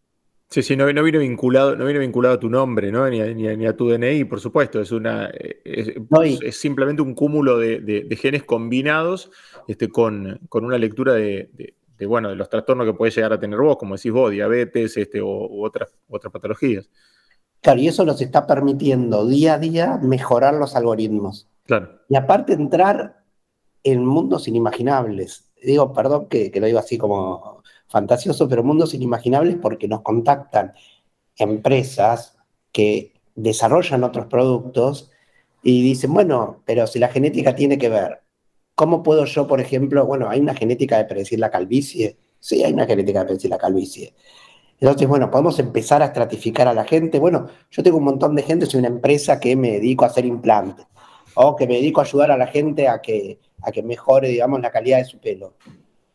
Sí, 0.48 0.62
sí, 0.62 0.76
no, 0.76 0.86
viene 0.86 1.18
vinculado, 1.18 1.76
no 1.76 1.84
viene 1.84 2.00
vinculado 2.00 2.36
a 2.36 2.40
tu 2.40 2.48
nombre, 2.48 2.90
¿no? 2.90 3.08
Ni 3.10 3.66
a, 3.66 3.76
tu 3.76 3.90
DNI, 3.90 4.24
por 4.24 4.40
supuesto. 4.40 4.80
Es 4.80 4.90
una 4.90 5.30
es, 5.64 6.56
simplemente 6.56 7.02
un 7.02 7.14
cúmulo 7.14 7.58
de, 7.58 8.18
genes 8.18 8.42
combinados 8.42 9.30
este, 9.68 9.90
con, 9.90 10.40
con, 10.48 10.64
una 10.64 10.78
lectura 10.78 11.12
de, 11.12 11.50
de, 12.00 12.06
bueno, 12.06 12.30
de 12.30 12.34
los 12.36 12.48
trastornos 12.48 12.86
que 12.86 12.94
puede 12.94 13.12
llegar 13.12 13.34
a 13.34 13.38
tener 13.38 13.60
vos, 13.60 13.76
como 13.76 13.94
decís 13.94 14.10
vos, 14.10 14.30
diabetes 14.30 14.96
este, 14.96 15.20
o, 15.20 15.26
u 15.26 15.64
otras, 15.64 15.94
otras 16.08 16.32
patologías. 16.32 16.88
Claro, 17.60 17.78
y 17.78 17.88
eso 17.88 18.06
nos 18.06 18.22
está 18.22 18.46
permitiendo 18.46 19.26
día 19.26 19.54
a 19.54 19.58
día 19.58 19.98
mejorar 20.02 20.54
los 20.54 20.74
algoritmos. 20.74 21.46
Claro. 21.66 22.00
Y 22.08 22.16
aparte 22.16 22.54
entrar 22.54 23.22
en 23.84 24.04
mundos 24.04 24.48
inimaginables. 24.48 25.52
Digo, 25.62 25.92
perdón 25.92 26.26
que, 26.28 26.50
que 26.50 26.58
lo 26.58 26.66
digo 26.66 26.78
así 26.78 26.96
como 26.96 27.62
fantasioso, 27.86 28.48
pero 28.48 28.64
mundos 28.64 28.94
inimaginables 28.94 29.56
porque 29.60 29.86
nos 29.86 30.00
contactan 30.00 30.72
empresas 31.36 32.38
que 32.72 33.12
desarrollan 33.34 34.04
otros 34.04 34.24
productos 34.24 35.10
y 35.62 35.82
dicen, 35.82 36.14
bueno, 36.14 36.62
pero 36.64 36.86
si 36.86 36.98
la 36.98 37.08
genética 37.08 37.54
tiene 37.54 37.76
que 37.76 37.90
ver, 37.90 38.19
¿cómo 38.80 39.02
puedo 39.02 39.26
yo, 39.26 39.46
por 39.46 39.60
ejemplo, 39.60 40.06
bueno, 40.06 40.30
hay 40.30 40.40
una 40.40 40.54
genética 40.54 40.96
de 40.96 41.04
predecir 41.04 41.38
la 41.38 41.50
calvicie? 41.50 42.16
Sí, 42.38 42.64
hay 42.64 42.72
una 42.72 42.86
genética 42.86 43.18
de 43.18 43.24
predecir 43.26 43.50
la 43.50 43.58
calvicie. 43.58 44.14
Entonces, 44.80 45.06
bueno, 45.06 45.30
podemos 45.30 45.58
empezar 45.58 46.00
a 46.00 46.06
estratificar 46.06 46.66
a 46.66 46.72
la 46.72 46.84
gente. 46.84 47.18
Bueno, 47.18 47.46
yo 47.70 47.82
tengo 47.82 47.98
un 47.98 48.04
montón 48.04 48.34
de 48.34 48.42
gente, 48.42 48.64
soy 48.64 48.78
una 48.78 48.88
empresa 48.88 49.38
que 49.38 49.54
me 49.54 49.72
dedico 49.72 50.04
a 50.04 50.08
hacer 50.08 50.24
implantes 50.24 50.86
o 51.34 51.56
que 51.56 51.66
me 51.66 51.74
dedico 51.74 52.00
a 52.00 52.04
ayudar 52.04 52.30
a 52.30 52.38
la 52.38 52.46
gente 52.46 52.88
a 52.88 53.02
que, 53.02 53.38
a 53.60 53.70
que 53.70 53.82
mejore, 53.82 54.28
digamos, 54.28 54.62
la 54.62 54.70
calidad 54.70 54.96
de 54.96 55.04
su 55.04 55.18
pelo. 55.18 55.56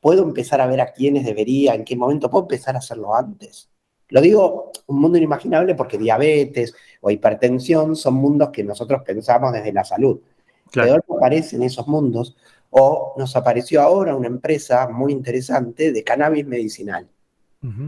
¿Puedo 0.01 0.23
empezar 0.23 0.59
a 0.59 0.65
ver 0.65 0.81
a 0.81 0.91
quiénes 0.91 1.23
debería, 1.23 1.75
en 1.75 1.85
qué 1.85 1.95
momento? 1.95 2.31
¿Puedo 2.31 2.45
empezar 2.45 2.73
a 2.73 2.79
hacerlo 2.79 3.13
antes? 3.13 3.69
Lo 4.09 4.21
digo 4.21 4.71
un 4.87 5.01
mundo 5.01 5.19
inimaginable 5.19 5.75
porque 5.75 5.99
diabetes 5.99 6.73
o 6.99 7.11
hipertensión 7.11 7.95
son 7.95 8.15
mundos 8.15 8.49
que 8.49 8.63
nosotros 8.63 9.03
pensamos 9.05 9.53
desde 9.53 9.71
la 9.71 9.83
salud. 9.83 10.19
Claro. 10.71 11.03
Pero 11.07 11.17
aparecen 11.17 11.61
esos 11.61 11.87
mundos 11.87 12.35
o 12.77 13.13
nos 13.17 13.37
apareció 13.37 13.81
ahora 13.81 14.15
una 14.15 14.27
empresa 14.27 14.89
muy 14.89 15.13
interesante 15.13 15.93
de 15.93 16.03
cannabis 16.03 16.45
medicinal. 16.45 17.07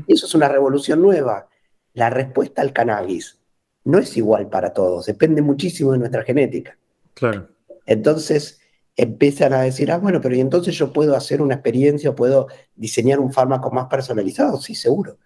Eso 0.07 0.25
es 0.25 0.33
una 0.33 0.47
revolución 0.47 1.01
nueva. 1.01 1.49
La 1.93 2.09
respuesta 2.09 2.61
al 2.61 2.73
cannabis 2.73 3.37
no 3.83 3.99
es 3.99 4.15
igual 4.15 4.47
para 4.47 4.71
todos, 4.71 5.05
depende 5.05 5.41
muchísimo 5.41 5.91
de 5.91 5.99
nuestra 5.99 6.23
genética. 6.23 6.77
Claro. 7.13 7.49
Entonces 7.85 8.61
empiezan 8.95 9.51
a 9.53 9.61
decir, 9.61 9.91
ah, 9.91 9.97
bueno, 9.97 10.21
pero 10.21 10.35
¿y 10.35 10.39
entonces 10.39 10.73
yo 10.75 10.93
puedo 10.93 11.15
hacer 11.17 11.41
una 11.41 11.55
experiencia 11.55 12.09
o 12.09 12.15
puedo 12.15 12.47
diseñar 12.75 13.19
un 13.19 13.33
fármaco 13.33 13.69
más 13.71 13.87
personalizado? 13.87 14.57
Sí, 14.61 14.73
seguro. 14.73 15.17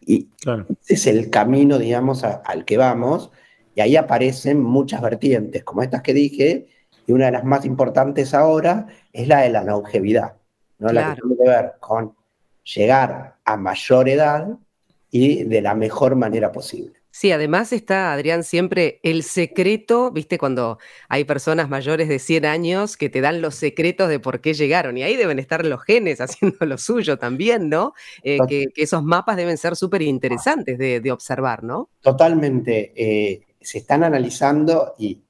Y 0.00 0.28
ese 0.82 0.94
es 0.94 1.06
el 1.06 1.30
camino, 1.30 1.78
digamos, 1.78 2.24
al 2.24 2.64
que 2.64 2.76
vamos. 2.76 3.30
Y 3.76 3.82
ahí 3.82 3.94
aparecen 3.94 4.60
muchas 4.60 5.00
vertientes, 5.00 5.62
como 5.62 5.82
estas 5.82 6.02
que 6.02 6.12
dije, 6.12 6.66
y 7.06 7.12
una 7.12 7.26
de 7.26 7.32
las 7.32 7.44
más 7.44 7.64
importantes 7.64 8.34
ahora 8.34 8.86
es 9.12 9.28
la 9.28 9.42
de 9.42 9.50
la 9.50 9.64
longevidad, 9.64 10.36
¿no? 10.78 10.92
la 10.92 11.14
que 11.14 11.20
tiene 11.20 11.36
que 11.36 11.48
ver 11.48 11.72
con 11.80 12.14
llegar 12.74 13.36
a 13.44 13.56
mayor 13.56 14.08
edad 14.08 14.48
y 15.10 15.44
de 15.44 15.62
la 15.62 15.74
mejor 15.74 16.16
manera 16.16 16.52
posible. 16.52 16.96
Sí, 17.16 17.32
además 17.32 17.72
está, 17.72 18.12
Adrián, 18.12 18.44
siempre 18.44 19.00
el 19.02 19.22
secreto, 19.22 20.10
viste, 20.10 20.36
cuando 20.36 20.78
hay 21.08 21.24
personas 21.24 21.70
mayores 21.70 22.10
de 22.10 22.18
100 22.18 22.44
años 22.44 22.98
que 22.98 23.08
te 23.08 23.22
dan 23.22 23.40
los 23.40 23.54
secretos 23.54 24.10
de 24.10 24.20
por 24.20 24.42
qué 24.42 24.52
llegaron, 24.52 24.98
y 24.98 25.02
ahí 25.02 25.16
deben 25.16 25.38
estar 25.38 25.64
los 25.64 25.82
genes 25.82 26.20
haciendo 26.20 26.66
lo 26.66 26.76
suyo 26.76 27.16
también, 27.16 27.70
¿no? 27.70 27.94
Eh, 28.22 28.36
que, 28.46 28.66
esos 28.76 29.02
mapas 29.02 29.38
deben 29.38 29.56
ser 29.56 29.76
súper 29.76 30.02
interesantes 30.02 30.76
de, 30.76 31.10
observar, 31.10 31.64
¿no? 31.64 31.88
Totalmente. 32.02 32.92
Eh, 32.94 33.40
se 33.62 33.78
están 33.78 34.04
analizando 34.04 34.94
y 34.98 35.22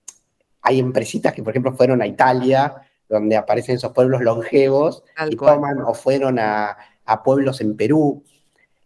hay 0.66 0.80
empresitas 0.80 1.32
que, 1.32 1.44
por 1.44 1.52
ejemplo, 1.52 1.74
fueron 1.74 2.02
a 2.02 2.08
Italia, 2.08 2.74
donde 3.08 3.36
aparecen 3.36 3.76
esos 3.76 3.92
pueblos 3.92 4.20
longevos, 4.20 5.04
y 5.30 5.36
toman, 5.36 5.80
o 5.80 5.94
fueron 5.94 6.40
a, 6.40 6.76
a 7.04 7.22
pueblos 7.22 7.60
en 7.60 7.76
Perú. 7.76 8.24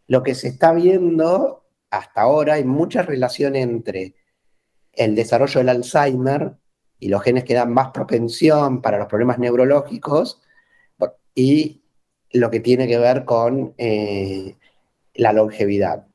Lo 0.07 0.23
que 0.23 0.35
se 0.35 0.49
está 0.49 0.73
viendo 0.73 1.65
hasta 1.89 2.21
ahora 2.21 2.55
hay 2.55 2.65
mucha 2.65 3.01
relación 3.01 3.57
entre 3.57 4.15
el 4.93 5.15
desarrollo 5.15 5.61
del 5.61 5.71
Alzheimer 5.71 6.53
y 6.99 7.09
los 7.09 7.23
genes 7.23 7.45
que 7.45 7.55
dan 7.55 7.73
más 7.73 7.93
propensión 7.93 8.83
para 8.83 8.99
los 8.99 9.07
problemas 9.07 9.39
neurológicos 9.39 10.43
y 11.35 11.81
lo 12.33 12.51
que 12.51 12.61
tiene 12.61 12.87
que 12.87 12.99
ver 12.99 13.25
con 13.25 13.73
eh, 13.79 14.55
la 15.15 15.33
longevidad. 15.33 16.07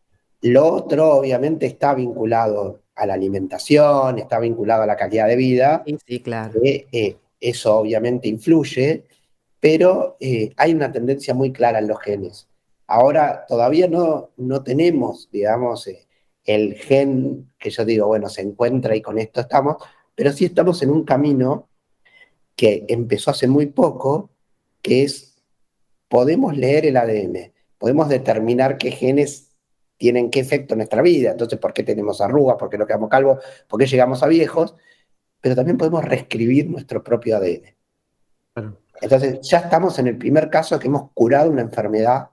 Lo 0.42 0.68
otro, 0.68 1.16
obviamente, 1.16 1.66
está 1.66 1.96
vinculado 1.96 2.85
a 2.96 3.06
la 3.06 3.14
alimentación, 3.14 4.20
está 4.20 4.40
vinculado 4.40 4.84
a 4.84 4.86
la 4.88 4.96
calidad 4.96 5.28
de 5.28 5.36
vida. 5.36 5.84
Sí, 6.08 6.20
claro. 6.22 6.60
Eh, 6.64 7.18
eso 7.40 7.78
obviamente 7.78 8.28
influye, 8.28 9.04
pero 9.60 10.18
eh, 10.20 10.52
hay 10.58 10.74
una 10.74 10.92
tendencia 10.92 11.34
muy 11.34 11.52
clara 11.52 11.80
en 11.80 11.88
los 11.88 12.00
genes. 12.00 12.48
Ahora 12.88 13.46
todavía 13.48 13.88
no, 13.88 14.30
no 14.38 14.64
tenemos, 14.64 15.30
digamos, 15.32 15.88
eh, 15.88 16.08
el 16.46 16.75
gen 16.75 17.52
que 17.58 17.70
yo 17.72 17.84
digo, 17.84 18.08
bueno, 18.08 18.30
se 18.30 18.42
encuentra 18.42 18.96
y 18.96 19.02
con 19.02 19.18
esto 19.18 19.42
estamos, 19.42 19.78
pero 20.14 20.32
sí 20.32 20.46
estamos 20.46 20.82
en 20.84 20.92
un 20.92 21.04
camino 21.04 21.68
que 22.56 22.86
empezó 22.88 23.32
hace 23.32 23.48
muy 23.48 23.66
poco, 23.68 24.30
que 24.82 25.04
es, 25.04 25.36
podemos 26.08 26.56
leer 26.56 26.86
el 26.86 26.98
ADN, 26.98 27.52
podemos 27.78 28.08
determinar 28.08 28.78
qué 28.78 28.92
genes 28.92 29.45
tienen 29.98 30.30
qué 30.30 30.40
efecto 30.42 30.74
en 30.74 30.80
nuestra 30.80 31.02
vida, 31.02 31.32
entonces, 31.32 31.58
¿por 31.60 31.74
qué 31.74 31.84
tenemos 31.84 32.22
arrugas? 32.22 32.58
¿Por 32.58 32.70
qué 32.70 32.78
no 32.78 32.86
quedamos 32.86 33.10
calvos? 33.10 33.44
¿Por 33.68 33.80
qué 33.80 33.88
llegamos 33.88 34.24
a 34.24 34.28
viejos? 34.28 34.75
Pero 35.42 35.56
también 35.56 35.78
podemos 35.78 36.04
reescribir 36.04 36.70
nuestro 36.70 37.04
propio 37.04 37.38
ADN. 37.38 37.75
Entonces, 39.02 39.40
ya 39.42 39.60
estamos 39.60 40.00
en 40.00 40.08
el 40.08 40.18
primer 40.18 40.50
caso 40.50 40.80
que 40.80 40.88
hemos 40.88 41.12
curado 41.14 41.50
una 41.52 41.62
enfermedad 41.62 42.30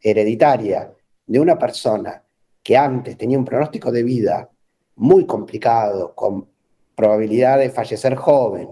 hereditaria 0.00 0.92
de 1.26 1.40
una 1.40 1.58
persona 1.58 2.22
que 2.62 2.76
antes 2.76 3.16
tenía 3.16 3.38
un 3.38 3.44
pronóstico 3.44 3.92
de 3.92 4.02
vida 4.02 4.50
muy 4.96 5.26
complicado, 5.26 6.14
con 6.14 6.48
probabilidad 6.94 7.58
de 7.58 7.70
fallecer 7.70 8.14
joven, 8.14 8.68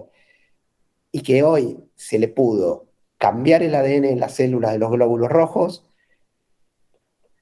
y 1.11 1.21
que 1.21 1.43
hoy 1.43 1.77
se 1.95 2.19
le 2.19 2.27
pudo 2.27 2.87
cambiar 3.17 3.63
el 3.63 3.75
ADN 3.75 4.05
en 4.05 4.19
las 4.19 4.33
células 4.33 4.73
de 4.73 4.79
los 4.79 4.91
glóbulos 4.91 5.29
rojos, 5.29 5.85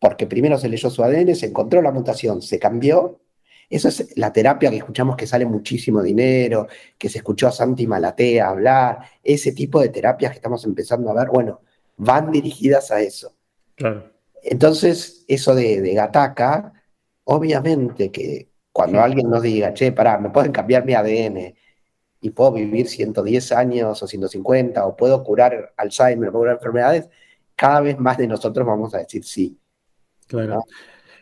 porque 0.03 0.27
primero 0.27 0.57
se 0.57 0.67
leyó 0.67 0.89
su 0.89 1.01
ADN, 1.01 1.33
se 1.33 1.45
encontró 1.45 1.81
la 1.81 1.93
mutación, 1.93 2.41
se 2.41 2.59
cambió. 2.59 3.21
Esa 3.69 3.87
es 3.87 4.17
la 4.17 4.33
terapia 4.33 4.69
que 4.69 4.75
escuchamos 4.75 5.15
que 5.15 5.25
sale 5.25 5.45
muchísimo 5.45 6.03
dinero, 6.03 6.67
que 6.97 7.07
se 7.07 7.19
escuchó 7.19 7.47
a 7.47 7.53
Santi 7.53 7.87
Malatea 7.87 8.49
hablar, 8.49 8.99
ese 9.23 9.53
tipo 9.53 9.79
de 9.79 9.87
terapias 9.87 10.31
que 10.31 10.39
estamos 10.39 10.65
empezando 10.65 11.09
a 11.09 11.13
ver, 11.13 11.29
bueno, 11.29 11.61
van 11.95 12.33
dirigidas 12.33 12.91
a 12.91 12.99
eso. 12.99 13.33
Entonces, 14.43 15.23
eso 15.25 15.55
de, 15.55 15.93
Gataca, 15.93 16.73
obviamente 17.23 18.11
que 18.11 18.49
cuando 18.73 18.99
alguien 18.99 19.29
nos 19.29 19.41
diga, 19.41 19.73
che, 19.73 19.93
pará, 19.93 20.17
me 20.17 20.31
pueden 20.31 20.51
cambiar 20.51 20.83
mi 20.83 20.95
ADN 20.95 21.55
y 22.19 22.29
puedo 22.31 22.51
vivir 22.51 22.89
110 22.89 23.53
años 23.53 24.03
o 24.03 24.05
150 24.05 24.85
o 24.85 24.97
puedo 24.97 25.23
curar 25.23 25.73
Alzheimer, 25.77 26.29
puedo 26.29 26.41
curar 26.41 26.55
enfermedades, 26.57 27.09
cada 27.55 27.79
vez 27.79 27.97
más 27.97 28.17
de 28.17 28.27
nosotros 28.27 28.67
vamos 28.67 28.93
a 28.95 28.97
decir 28.97 29.23
sí. 29.23 29.57
Claro. 30.27 30.63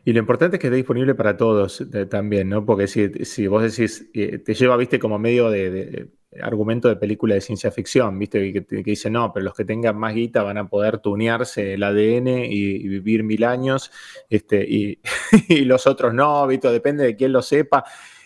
Y 0.03 0.13
lo 0.13 0.19
importante 0.19 0.57
es 0.57 0.61
que 0.61 0.67
esté 0.67 0.77
disponible 0.77 1.13
para 1.13 1.37
todos 1.37 1.81
eh, 1.81 2.05
también, 2.07 2.49
¿no? 2.49 2.65
Porque 2.65 2.87
si, 2.87 3.47
vos 3.47 3.63
decís, 3.63 4.09
eh, 4.13 4.39
te 4.39 4.53
lleva, 4.53 4.75
viste, 4.77 4.97
como 4.97 5.19
medio 5.19 5.49
de 5.49 6.09
argumento 6.41 6.87
de 6.87 6.95
película 6.95 7.35
de 7.35 7.41
ciencia 7.41 7.71
ficción, 7.71 8.17
¿viste? 8.17 8.53
Que, 8.53 8.65
que, 8.65 8.83
dice, 8.83 9.09
no, 9.09 9.33
pero 9.33 9.45
los 9.45 9.53
que 9.53 9.65
tengan 9.65 9.97
más 9.97 10.13
guita 10.13 10.43
van 10.43 10.57
a 10.57 10.69
poder 10.69 10.99
tunearse 10.99 11.73
el 11.73 11.83
ADN 11.83 12.27
y, 12.45 12.87
vivir 12.87 13.23
mil 13.23 13.43
años, 13.43 13.91
este, 14.29 14.65
y, 14.67 14.99
los 15.65 15.87
otros 15.87 16.13
no, 16.13 16.47
¿viste? 16.47 16.69
Depende 16.69 17.03
de 17.03 17.15
quién 17.15 17.33
lo 17.33 17.41
sepa. 17.41 17.83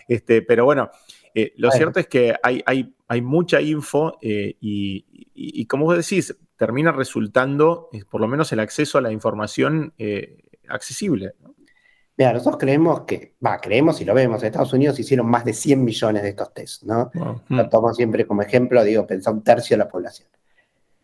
Este, 0.08 0.42
pero 0.42 0.64
bueno, 0.64 0.90
eh, 1.34 1.52
lo 1.56 1.70
cierto 1.70 1.98
es 1.98 2.06
que 2.06 2.34
hay, 2.42 2.62
hay, 2.64 2.94
hay 3.08 3.22
mucha 3.22 3.60
info 3.60 4.18
eh, 4.22 4.56
y, 4.60 5.66
como 5.66 5.84
vos 5.84 5.96
decís, 5.96 6.36
termina 6.56 6.92
resultando, 6.92 7.88
eh, 7.92 8.04
por 8.08 8.20
lo 8.20 8.28
menos 8.28 8.52
el 8.52 8.60
acceso 8.60 8.98
a 8.98 9.00
la 9.00 9.12
información 9.12 9.92
accesible. 10.68 11.34
Mira, 12.16 12.32
nosotros 12.32 12.56
creemos 12.58 13.02
que, 13.02 13.34
va, 13.44 13.60
creemos 13.60 14.00
y 14.00 14.04
lo 14.04 14.14
vemos, 14.14 14.42
en 14.42 14.46
Estados 14.46 14.72
Unidos 14.72 14.98
hicieron 14.98 15.26
más 15.26 15.44
de 15.44 15.52
100 15.52 15.84
millones 15.84 16.22
de 16.22 16.30
estos 16.30 16.54
tests, 16.54 16.84
¿no? 16.84 17.10
Lo 17.14 17.64
mm. 17.64 17.68
tomo 17.68 17.92
siempre 17.92 18.26
como 18.26 18.40
ejemplo, 18.40 18.82
digo, 18.82 19.06
pensá 19.06 19.30
un 19.30 19.44
tercio 19.44 19.76
de 19.76 19.84
la 19.84 19.88
población. 19.88 20.28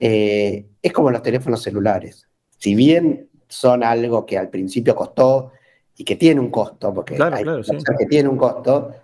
Eh, 0.01 0.67
es 0.81 0.93
como 0.93 1.11
los 1.11 1.23
teléfonos 1.23 1.63
celulares. 1.63 2.27
Si 2.57 2.75
bien 2.75 3.29
son 3.47 3.85
algo 3.85 4.25
que 4.25 4.39
al 4.39 4.49
principio 4.49 4.97
costó 4.97 5.53
y 5.95 6.05
que 6.05 6.17
tiene 6.17 6.41
un 6.41 6.51
costo, 6.51 6.95
porque 6.95 7.15
hay 7.15 7.19
claro, 7.19 7.61
que 7.99 8.07
tiene 8.07 8.29
un 8.29 8.39
costo, 8.39 8.95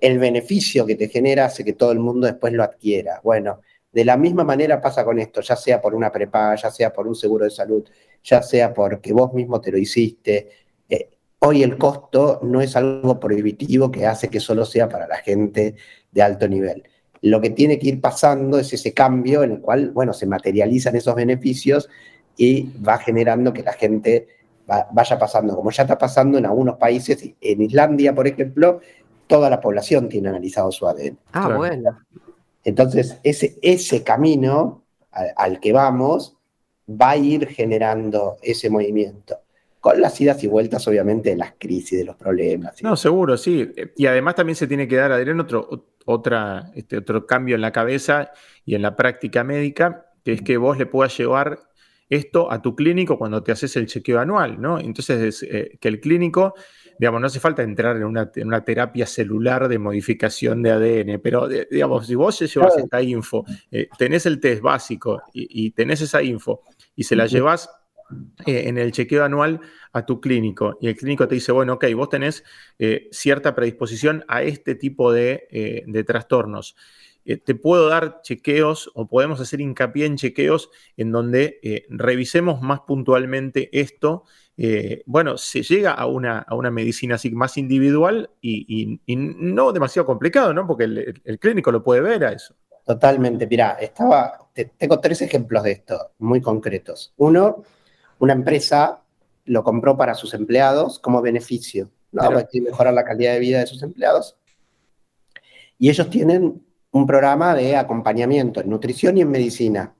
el 0.00 0.18
beneficio 0.18 0.86
que 0.86 0.94
te 0.94 1.08
genera 1.08 1.44
hace 1.44 1.64
que 1.64 1.74
todo 1.74 1.92
el 1.92 1.98
mundo 1.98 2.26
después 2.26 2.52
lo 2.54 2.62
adquiera. 2.62 3.20
Bueno, 3.22 3.60
de 3.92 4.04
la 4.04 4.16
misma 4.16 4.44
manera 4.44 4.80
pasa 4.80 5.04
con 5.04 5.18
esto, 5.18 5.40
ya 5.40 5.54
sea 5.54 5.80
por 5.80 5.94
una 5.94 6.10
prepaga, 6.10 6.56
ya 6.56 6.70
sea 6.70 6.92
por 6.92 7.06
un 7.06 7.14
seguro 7.14 7.44
de 7.44 7.50
salud, 7.50 7.86
ya 8.24 8.42
sea 8.42 8.74
porque 8.74 9.12
vos 9.12 9.32
mismo 9.32 9.60
te 9.60 9.70
lo 9.70 9.78
hiciste, 9.78 10.48
Hoy 11.46 11.62
el 11.62 11.76
costo 11.76 12.40
no 12.42 12.62
es 12.62 12.74
algo 12.74 13.20
prohibitivo 13.20 13.90
que 13.90 14.06
hace 14.06 14.28
que 14.28 14.40
solo 14.40 14.64
sea 14.64 14.88
para 14.88 15.06
la 15.06 15.16
gente 15.16 15.74
de 16.10 16.22
alto 16.22 16.48
nivel. 16.48 16.84
Lo 17.20 17.38
que 17.38 17.50
tiene 17.50 17.78
que 17.78 17.88
ir 17.88 18.00
pasando 18.00 18.58
es 18.58 18.72
ese 18.72 18.94
cambio 18.94 19.42
en 19.42 19.52
el 19.52 19.60
cual, 19.60 19.90
bueno, 19.90 20.14
se 20.14 20.26
materializan 20.26 20.96
esos 20.96 21.14
beneficios 21.14 21.90
y 22.34 22.72
va 22.80 22.96
generando 22.96 23.52
que 23.52 23.62
la 23.62 23.74
gente 23.74 24.26
vaya 24.66 25.18
pasando, 25.18 25.54
como 25.54 25.70
ya 25.70 25.82
está 25.82 25.98
pasando 25.98 26.38
en 26.38 26.46
algunos 26.46 26.78
países, 26.78 27.22
en 27.38 27.60
Islandia, 27.60 28.14
por 28.14 28.26
ejemplo, 28.26 28.80
toda 29.26 29.50
la 29.50 29.60
población 29.60 30.08
tiene 30.08 30.30
analizado 30.30 30.72
su 30.72 30.88
ADN. 30.88 31.18
Ah, 31.32 31.54
bueno. 31.54 31.98
Entonces, 32.64 33.18
ese, 33.22 33.58
ese 33.60 34.02
camino 34.02 34.82
al 35.10 35.60
que 35.60 35.74
vamos 35.74 36.38
va 36.88 37.10
a 37.10 37.16
ir 37.16 37.48
generando 37.48 38.36
ese 38.42 38.70
movimiento 38.70 39.38
con 39.84 40.00
las 40.00 40.18
idas 40.18 40.42
y 40.42 40.46
vueltas, 40.46 40.88
obviamente, 40.88 41.28
de 41.28 41.36
las 41.36 41.52
crisis, 41.58 41.98
de 41.98 42.06
los 42.06 42.16
problemas. 42.16 42.82
No, 42.82 42.96
seguro, 42.96 43.36
sí. 43.36 43.70
Y 43.96 44.06
además 44.06 44.34
también 44.34 44.56
se 44.56 44.66
tiene 44.66 44.88
que 44.88 44.96
dar, 44.96 45.12
Adrián, 45.12 45.38
otro, 45.40 45.68
otra, 46.06 46.70
este, 46.74 46.96
otro 46.96 47.26
cambio 47.26 47.54
en 47.54 47.60
la 47.60 47.70
cabeza 47.70 48.30
y 48.64 48.76
en 48.76 48.80
la 48.80 48.96
práctica 48.96 49.44
médica, 49.44 50.06
que 50.24 50.32
es 50.32 50.40
que 50.40 50.56
vos 50.56 50.78
le 50.78 50.86
puedas 50.86 51.14
llevar 51.18 51.60
esto 52.08 52.50
a 52.50 52.62
tu 52.62 52.74
clínico 52.74 53.18
cuando 53.18 53.42
te 53.42 53.52
haces 53.52 53.76
el 53.76 53.86
chequeo 53.86 54.20
anual, 54.20 54.58
¿no? 54.58 54.78
Entonces, 54.78 55.42
eh, 55.42 55.76
que 55.78 55.88
el 55.88 56.00
clínico, 56.00 56.54
digamos, 56.98 57.20
no 57.20 57.26
hace 57.26 57.40
falta 57.40 57.62
entrar 57.62 57.96
en 57.96 58.04
una, 58.04 58.64
terapia 58.64 59.04
celular 59.04 59.68
de 59.68 59.78
modificación 59.78 60.62
de 60.62 60.70
ADN, 60.70 61.20
pero, 61.22 61.46
digamos, 61.46 62.06
si 62.06 62.14
vos 62.14 62.38
llevas 62.40 62.78
esta 62.78 63.02
info, 63.02 63.44
eh, 63.70 63.88
tenés 63.98 64.24
el 64.24 64.40
test 64.40 64.62
básico 64.62 65.22
y, 65.34 65.66
y 65.66 65.70
tenés 65.72 66.00
esa 66.00 66.22
info 66.22 66.62
y 66.96 67.04
se 67.04 67.16
la 67.16 67.26
llevas 67.26 67.68
eh, 68.46 68.68
en 68.68 68.76
el 68.76 68.92
chequeo 68.92 69.24
anual 69.24 69.60
a 69.92 70.04
tu 70.04 70.20
clínico 70.20 70.76
y 70.80 70.88
el 70.88 70.96
clínico 70.96 71.26
te 71.26 71.36
dice, 71.36 71.52
bueno, 71.52 71.74
ok, 71.74 71.86
vos 71.94 72.10
tenés 72.10 72.44
eh, 72.78 73.08
cierta 73.12 73.54
predisposición 73.54 74.24
a 74.28 74.42
este 74.42 74.74
tipo 74.74 75.12
de, 75.12 75.46
eh, 75.50 76.04
trastornos. 76.04 76.76
te 77.24 77.54
puedo 77.54 77.88
dar 77.88 78.20
chequeos 78.22 78.90
o 78.94 79.08
podemos 79.08 79.40
hacer 79.40 79.60
hincapié 79.62 80.04
en 80.04 80.16
chequeos 80.16 80.70
en 80.96 81.12
donde 81.12 81.86
revisemos 81.88 82.60
más 82.60 82.80
puntualmente 82.80 83.70
esto. 83.72 84.24
bueno, 85.06 85.38
se 85.38 85.62
llega 85.62 85.92
a 85.92 86.06
una, 86.06 86.40
a 86.40 86.54
una 86.54 86.70
medicina 86.70 87.14
así 87.14 87.30
más 87.30 87.56
individual 87.56 88.30
y, 88.42 89.00
no 89.06 89.72
demasiado 89.72 90.04
complicado, 90.04 90.52
¿no? 90.52 90.66
Porque 90.66 90.84
el, 90.84 91.38
clínico 91.38 91.72
lo 91.72 91.82
puede 91.82 92.02
ver 92.02 92.24
a 92.24 92.32
eso. 92.32 92.54
Totalmente. 92.84 93.46
Mira, 93.46 93.78
estaba, 93.80 94.43
tengo 94.54 95.00
tres 95.00 95.20
ejemplos 95.22 95.62
de 95.64 95.72
esto 95.72 96.12
muy 96.18 96.40
concretos. 96.40 97.12
Uno, 97.16 97.64
una 98.18 98.32
empresa 98.32 99.02
lo 99.46 99.64
compró 99.64 99.96
para 99.96 100.14
sus 100.14 100.32
empleados 100.34 100.98
como 100.98 101.20
beneficio, 101.20 101.90
¿no? 102.12 102.22
Para 102.22 102.48
mejorar 102.52 102.94
la 102.94 103.04
calidad 103.04 103.32
de 103.32 103.40
vida 103.40 103.60
de 103.60 103.66
sus 103.66 103.82
empleados. 103.82 104.36
Y 105.78 105.90
ellos 105.90 106.08
tienen 106.08 106.62
un 106.92 107.06
programa 107.06 107.54
de 107.54 107.76
acompañamiento 107.76 108.60
en 108.60 108.70
nutrición 108.70 109.18
y 109.18 109.22
en 109.22 109.30
medicina. 109.30 109.94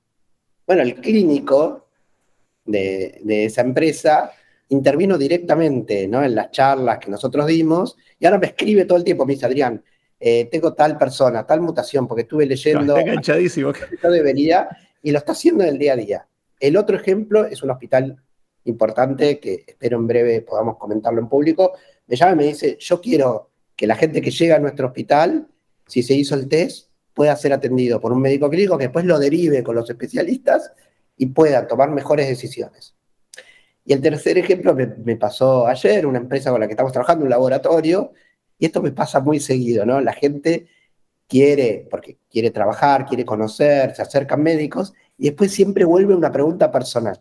Bueno, 0.66 0.82
el 0.82 0.94
clínico 0.94 1.88
de, 2.64 3.20
esa 3.44 3.62
empresa 3.62 4.30
intervino 4.68 5.18
directamente 5.18 6.08
¿no? 6.08 6.23
en 6.23 6.34
las 6.34 6.50
charlas 6.52 6.99
que 6.99 7.11
nosotros 7.11 7.46
dimos 7.46 7.96
y 8.18 8.25
ahora 8.25 8.38
me 8.38 8.46
escribe 8.46 8.84
todo 8.84 8.96
el 8.96 9.04
tiempo, 9.04 9.26
me 9.26 9.34
dice 9.34 9.46
Adrián, 9.46 9.82
eh, 10.21 10.49
tengo 10.50 10.73
tal 10.75 10.97
persona, 10.97 11.47
tal 11.47 11.61
mutación, 11.61 12.06
porque 12.06 12.23
estuve 12.23 12.47
leyendo... 12.47 12.97
está 12.97 13.11
enganchadísimo. 13.11 13.73
debería, 14.02 14.68
y 15.02 15.11
lo 15.11 15.18
está 15.18 15.33
haciendo 15.33 15.64
en 15.64 15.71
el 15.71 15.78
día 15.78 15.92
a 15.92 15.97
día. 15.97 16.28
El 16.59 16.76
otro 16.76 16.97
ejemplo 16.97 17.44
es 17.44 17.62
un 17.62 17.71
hospital 17.71 18.23
importante 18.64 19.38
que 19.38 19.64
espero 19.66 19.99
en 19.99 20.06
breve 20.06 20.40
podamos 20.42 20.76
comentarlo 20.78 21.21
en 21.21 21.28
público. 21.28 21.73
Me 22.06 22.16
llama 22.16 22.33
y 22.33 22.37
me 22.37 22.44
dice, 22.44 22.76
yo 22.80 23.00
quiero 23.00 23.50
que 23.76 23.87
la 23.87 23.97
gente 23.97 24.23
que 24.23 24.30
llega 24.30 24.56
a 24.56 24.59
nuestro 24.59 24.87
hospital, 24.87 25.49
si 25.87 26.02
se 26.02 26.14
hizo 26.14 26.35
el 26.35 26.49
test, 26.49 26.88
pueda 27.12 27.37
ser 27.37 27.52
atendido 27.52 28.00
por 28.00 28.12
un 28.12 28.21
médico 28.21 28.49
clínico 28.50 28.78
que 28.78 28.85
después 28.85 29.04
lo 29.04 29.18
derive 29.18 29.62
con 29.62 29.76
los 29.76 29.88
especialistas 29.88 30.73
y 31.16 31.26
pueda 31.26 31.66
tomar 31.66 31.90
mejores 31.90 32.28
decisiones. 32.28 32.94
Y 33.85 33.92
el 33.92 34.00
tercer 34.00 34.38
ejemplo 34.38 34.75
me, 34.75 34.87
me, 34.87 35.16
pasó 35.16 35.66
ayer, 35.66 36.06
una 36.06 36.18
empresa 36.18 36.50
con 36.50 36.61
la 36.61 36.66
que 36.66 36.73
estamos 36.73 36.92
trabajando, 36.92 37.25
un 37.25 37.30
laboratorio, 37.30 38.12
y 38.58 38.66
esto 38.66 38.82
me 38.82 38.92
pasa 38.92 39.20
muy 39.20 39.40
seguido, 39.40 39.84
¿no? 39.84 40.00
La 40.00 40.12
gente 40.12 40.68
quiere, 41.28 41.87
porque 41.90 42.18
quiere 42.30 42.50
trabajar, 42.50 43.06
quiere 43.06 43.25
conocer, 43.25 43.94
se 43.94 44.02
acercan 44.02 44.42
médicos, 44.42 44.92
y 45.18 45.25
después 45.25 45.52
siempre 45.52 45.84
vuelve 45.84 46.14
una 46.14 46.32
pregunta 46.32 46.70
personal. 46.70 47.20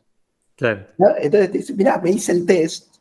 Claro. 0.55 0.85
Entonces 1.19 1.51
dice, 1.51 1.73
mira, 1.73 1.99
me 1.99 2.11
hice 2.11 2.31
el 2.31 2.45
test 2.45 2.95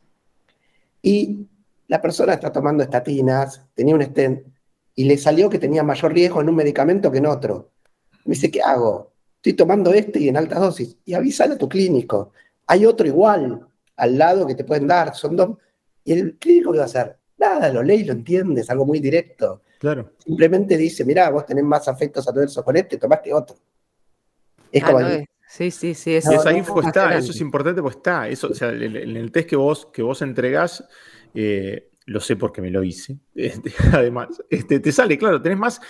y 1.02 1.46
la 1.88 2.00
persona 2.00 2.34
está 2.34 2.50
tomando 2.50 2.82
estatinas, 2.82 3.62
tenía 3.74 3.94
un 3.94 4.02
stent 4.02 4.46
y 4.94 5.04
le 5.04 5.18
salió 5.18 5.50
que 5.50 5.58
tenía 5.58 5.82
mayor 5.82 6.12
riesgo 6.12 6.40
en 6.40 6.48
un 6.48 6.54
medicamento 6.54 7.10
que 7.10 7.18
en 7.18 7.26
otro. 7.26 7.70
Me 8.24 8.34
dice, 8.34 8.50
¿qué 8.50 8.62
hago? 8.62 9.12
Estoy 9.36 9.54
tomando 9.54 9.92
este 9.92 10.20
y 10.20 10.28
en 10.28 10.36
alta 10.36 10.58
dosis. 10.58 10.96
Y 11.04 11.14
avísale 11.14 11.54
a 11.54 11.58
tu 11.58 11.68
clínico. 11.68 12.32
Hay 12.66 12.86
otro 12.86 13.06
igual 13.06 13.66
al 13.96 14.18
lado 14.18 14.46
que 14.46 14.54
te 14.54 14.64
pueden 14.64 14.86
dar. 14.86 15.14
Son 15.14 15.34
dos. 15.34 15.58
Y 16.04 16.12
el 16.12 16.38
clínico, 16.38 16.72
¿qué 16.72 16.78
va 16.78 16.84
a 16.84 16.86
hacer? 16.86 17.18
Nada, 17.42 17.72
lo 17.72 17.82
lee 17.82 17.96
y 17.96 18.04
lo 18.04 18.12
entiende, 18.12 18.60
es 18.60 18.70
algo 18.70 18.86
muy 18.86 19.00
directo. 19.00 19.62
Claro. 19.80 20.12
Simplemente 20.24 20.76
dice, 20.76 21.04
mira, 21.04 21.28
vos 21.28 21.44
tenés 21.44 21.64
más 21.64 21.88
afectos 21.88 22.28
adversos 22.28 22.62
con 22.62 22.76
este, 22.76 22.98
tomaste 22.98 23.34
otro. 23.34 23.56
Es 24.70 24.80
ah, 24.84 24.92
como. 24.92 25.00
sí, 25.48 25.72
sí, 25.72 25.92
sí. 25.92 26.14
esa 26.14 26.52
info 26.52 26.80
está, 26.80 27.18
eso 27.18 27.32
es 27.32 27.40
importante, 27.40 27.82
pues 27.82 27.96
está. 27.96 28.28
Eso, 28.28 28.46
o 28.46 28.54
sea, 28.54 28.68
en, 28.68 28.94
el 29.16 29.32
test 29.32 29.48
que 29.48 29.56
vos, 29.56 29.86
que 29.92 30.02
vos 30.02 30.22
entregás, 30.22 30.84
eh, 31.34 31.90
lo 32.06 32.20
sé 32.20 32.36
porque 32.36 32.62
me 32.62 32.70
lo 32.70 32.84
hice. 32.84 33.18
Este, 33.34 33.72
además, 33.92 34.28
este, 34.48 34.78
te 34.78 34.92
sale, 34.92 35.18
claro, 35.18 35.42
tenés 35.42 35.58
más, 35.58 35.80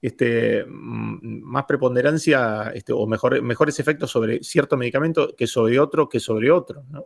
este, 0.00 0.64
mm, 0.64 1.42
más 1.42 1.66
preponderancia 1.66 2.72
este, 2.74 2.94
o 2.94 3.06
mejor, 3.06 3.42
mejores 3.42 3.78
efectos 3.78 4.10
sobre 4.10 4.42
cierto 4.42 4.78
medicamento 4.78 5.36
que 5.36 5.46
sobre 5.46 5.78
otro 5.78 6.08
que 6.08 6.20
sobre 6.20 6.50
otro. 6.50 6.84
¿no? 6.88 7.04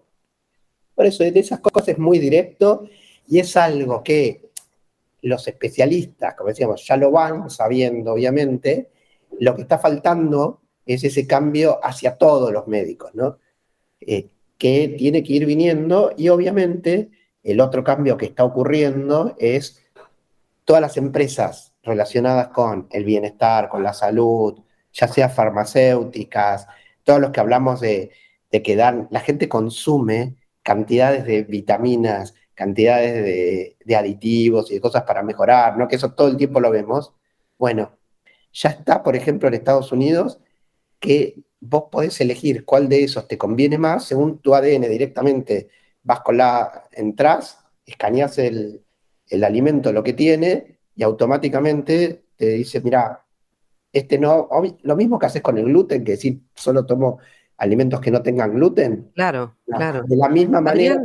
Por 0.95 1.07
eso, 1.07 1.25
de 1.25 1.40
esas 1.40 1.59
cosas 1.59 1.88
es 1.88 1.99
muy 1.99 2.21
directo 2.21 2.88
y 3.28 3.38
es 3.38 3.56
algo 3.56 4.02
que 4.02 4.50
los 5.22 5.46
especialistas, 5.48 6.34
como 6.34 6.48
decíamos, 6.48 6.86
ya 6.86 6.96
lo 6.96 7.10
van 7.10 7.50
sabiendo, 7.50 8.12
obviamente. 8.12 8.90
Lo 9.40 9.54
que 9.56 9.62
está 9.62 9.78
faltando 9.78 10.60
es 10.84 11.02
ese 11.04 11.26
cambio 11.26 11.80
hacia 11.82 12.16
todos 12.16 12.52
los 12.52 12.68
médicos, 12.68 13.14
¿no? 13.14 13.38
Eh, 14.00 14.28
que 14.56 14.94
tiene 14.96 15.22
que 15.22 15.34
ir 15.34 15.46
viniendo 15.46 16.12
y 16.16 16.28
obviamente 16.28 17.10
el 17.42 17.60
otro 17.60 17.84
cambio 17.84 18.16
que 18.16 18.26
está 18.26 18.44
ocurriendo 18.44 19.34
es 19.38 19.82
todas 20.64 20.80
las 20.80 20.96
empresas 20.96 21.74
relacionadas 21.82 22.48
con 22.48 22.88
el 22.90 23.04
bienestar, 23.04 23.68
con 23.68 23.82
la 23.82 23.92
salud, 23.92 24.58
ya 24.92 25.08
sea 25.08 25.28
farmacéuticas, 25.28 26.66
todos 27.04 27.20
los 27.20 27.30
que 27.30 27.40
hablamos 27.40 27.80
de, 27.80 28.10
que 28.50 28.74
la 28.74 29.20
gente 29.20 29.48
consume 29.48 30.36
cantidades 30.62 31.26
de 31.26 31.42
vitaminas, 31.42 32.34
cantidades 32.57 33.77
de, 33.85 33.97
aditivos 33.97 34.71
y 34.71 34.75
de 34.75 34.81
cosas 34.81 35.05
para 35.05 35.23
mejorar, 35.23 35.77
¿no? 35.79 35.87
Que 35.87 35.97
eso 35.97 36.12
todo 36.14 36.29
el 36.29 36.37
tiempo 36.37 36.59
lo 36.61 36.71
vemos. 36.71 37.12
Bueno, 37.59 37.99
ya 38.53 38.71
está, 38.71 39.03
por 39.03 39.14
ejemplo, 39.16 39.49
en 39.49 39.55
Estados 39.55 39.92
Unidos 39.92 40.40
que 40.99 41.37
vos 41.61 41.85
podés 41.92 42.21
elegir 42.21 42.64
cuál 42.64 42.88
de 42.88 43.05
esos 43.05 43.29
te 43.29 43.38
conviene 43.38 43.79
más 43.79 44.07
según 44.07 44.40
tu 44.40 44.55
ADN 44.55 44.88
directamente. 44.88 45.69
Vas 46.03 46.21
con 46.21 46.38
la, 46.38 46.88
entras, 46.92 47.59
escaneas 47.85 48.38
el, 48.38 48.85
el 49.29 49.45
alimento, 49.45 49.92
lo 49.92 50.03
que 50.03 50.14
tiene, 50.14 50.79
y 50.95 51.03
automáticamente 51.03 52.25
te 52.37 52.49
dice, 52.49 52.81
mira, 52.81 53.25
este 53.92 54.19
no, 54.19 54.49
lo 54.83 54.97
mismo 54.97 55.19
que 55.19 55.27
haces 55.27 55.42
con 55.42 55.59
el 55.59 55.64
gluten, 55.66 56.05
que 56.05 56.12
decir, 56.12 56.40
solo 56.55 56.87
tomo 56.87 57.19
alimentos 57.59 58.01
que 58.01 58.11
no 58.11 58.23
tengan 58.23 58.55
gluten. 58.55 59.11
Claro, 59.14 59.57
claro. 59.66 60.03
De 60.07 60.16
la 60.16 60.29
misma 60.29 60.61
manera. 60.61 61.01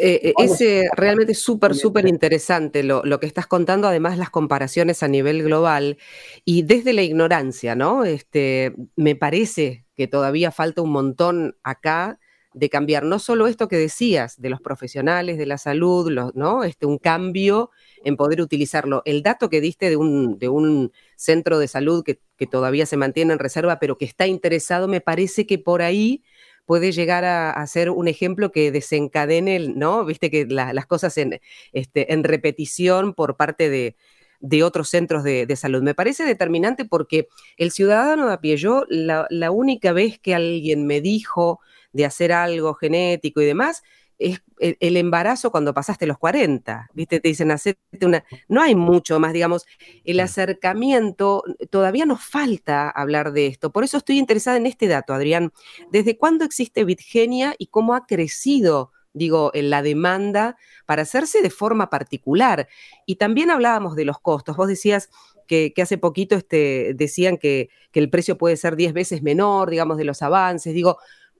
Eh, 0.00 0.20
eh, 0.22 0.34
es 0.38 0.60
eh, 0.60 0.88
realmente 0.94 1.32
súper, 1.32 1.74
súper 1.74 2.06
interesante 2.06 2.82
lo, 2.82 3.02
lo, 3.04 3.20
que 3.20 3.26
estás 3.26 3.46
contando, 3.46 3.88
además 3.88 4.18
las 4.18 4.28
comparaciones 4.30 5.02
a 5.02 5.08
nivel 5.08 5.42
global 5.42 5.96
y 6.44 6.62
desde 6.62 6.92
la 6.92 7.02
ignorancia, 7.02 7.74
¿no? 7.74 8.04
Este, 8.04 8.74
me 8.96 9.16
parece 9.16 9.86
que 9.94 10.08
todavía 10.08 10.50
falta 10.50 10.82
un 10.82 10.92
montón 10.92 11.56
acá 11.62 12.18
de 12.56 12.70
cambiar 12.70 13.04
no 13.04 13.18
solo 13.18 13.48
esto 13.48 13.68
que 13.68 13.76
decías 13.76 14.40
de 14.40 14.48
los 14.48 14.62
profesionales 14.62 15.36
de 15.36 15.44
la 15.44 15.58
salud, 15.58 16.10
¿no? 16.34 16.64
Este, 16.64 16.86
un 16.86 16.96
cambio 16.96 17.70
en 18.02 18.16
poder 18.16 18.40
utilizarlo. 18.40 19.02
El 19.04 19.22
dato 19.22 19.50
que 19.50 19.60
diste 19.60 19.90
de 19.90 19.96
un, 19.96 20.38
de 20.38 20.48
un 20.48 20.90
centro 21.16 21.58
de 21.58 21.68
salud 21.68 22.02
que, 22.02 22.18
todavía 22.46 22.86
se 22.86 22.96
mantiene 22.96 23.34
en 23.34 23.38
reserva, 23.40 23.78
pero 23.78 23.98
que 23.98 24.06
está 24.06 24.26
interesado, 24.26 24.88
me 24.88 25.02
parece 25.02 25.46
que 25.46 25.58
por 25.58 25.82
ahí 25.82 26.22
puede 26.64 26.92
llegar 26.92 27.26
a, 27.26 27.66
ser 27.66 27.90
un 27.90 28.08
ejemplo 28.08 28.52
que 28.52 28.72
desencadene, 28.72 29.58
¿no? 29.58 30.06
Viste 30.06 30.30
que 30.30 30.46
las 30.46 30.86
cosas 30.86 31.18
en, 31.18 31.40
este, 31.72 32.14
en 32.14 32.24
repetición 32.24 33.12
por 33.12 33.36
parte 33.36 33.68
de, 33.68 33.96
de 34.40 34.62
otros 34.62 34.88
centros 34.88 35.24
de, 35.24 35.56
salud. 35.56 35.82
Me 35.82 35.94
parece 35.94 36.24
determinante 36.24 36.86
porque 36.86 37.28
el 37.58 37.70
ciudadano 37.70 38.28
de 38.28 38.32
a 38.32 38.40
pie, 38.40 38.56
yo 38.56 38.84
la, 38.88 39.26
la 39.28 39.50
única 39.50 39.92
vez 39.92 40.18
que 40.18 40.34
alguien 40.34 40.86
me 40.86 41.02
dijo, 41.02 41.60
de 41.96 42.04
hacer 42.04 42.32
algo 42.32 42.74
genético 42.74 43.40
y 43.40 43.46
demás, 43.46 43.82
es 44.18 44.40
el 44.58 44.96
embarazo 44.96 45.50
cuando 45.50 45.74
pasaste 45.74 46.06
los 46.06 46.16
40, 46.18 46.90
¿viste? 46.94 47.20
Te 47.20 47.28
dicen, 47.28 47.50
hacerte 47.50 48.06
una... 48.06 48.24
No 48.48 48.62
hay 48.62 48.74
mucho 48.74 49.20
más, 49.20 49.32
digamos, 49.34 49.66
el 50.04 50.20
acercamiento, 50.20 51.42
todavía 51.70 52.06
nos 52.06 52.24
falta 52.24 52.88
hablar 52.88 53.32
de 53.32 53.46
esto. 53.46 53.70
Por 53.70 53.84
eso 53.84 53.98
estoy 53.98 54.18
interesada 54.18 54.56
en 54.56 54.66
este 54.66 54.88
dato, 54.88 55.12
Adrián. 55.12 55.52
¿Desde 55.92 56.16
cuándo 56.16 56.44
existe 56.44 56.84
Bitgenia 56.84 57.54
y 57.58 57.66
cómo 57.66 57.94
ha 57.94 58.06
crecido, 58.06 58.92
digo, 59.12 59.50
en 59.52 59.68
la 59.68 59.82
demanda 59.82 60.56
para 60.86 61.02
hacerse 61.02 61.42
de 61.42 61.50
forma 61.50 61.90
particular? 61.90 62.68
Y 63.04 63.16
también 63.16 63.50
hablábamos 63.50 63.96
de 63.96 64.06
los 64.06 64.18
costos. 64.18 64.56
Vos 64.56 64.68
decías 64.68 65.10
que, 65.46 65.74
hace 65.76 65.98
poquito 65.98 66.36
este, 66.36 66.94
decían 66.94 67.36
que, 67.36 67.68
que 67.92 68.00
el 68.00 68.08
precio 68.08 68.38
puede 68.38 68.56
ser 68.56 68.76
10 68.76 68.94
veces 68.94 69.22
menor, 69.22 69.68
digamos, 69.68 69.98
de 69.98 70.04
los 70.04 70.22
avances. 70.22 70.72
Digo, 70.72 70.96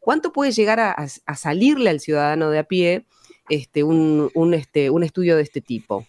¿Cuánto 0.07 0.33
puede 0.33 0.53
llegar 0.53 0.79
a, 0.79 1.09
salirle 1.35 1.90
al 1.90 1.99
ciudadano 1.99 2.49
de 2.51 2.61
a 2.61 2.62
pie 2.62 3.07
este, 3.49 3.83
un, 3.83 4.31
este, 4.55 4.88
un 4.88 5.03
estudio 5.03 5.35
de 5.35 5.42
este 5.42 5.61
tipo? 5.61 6.07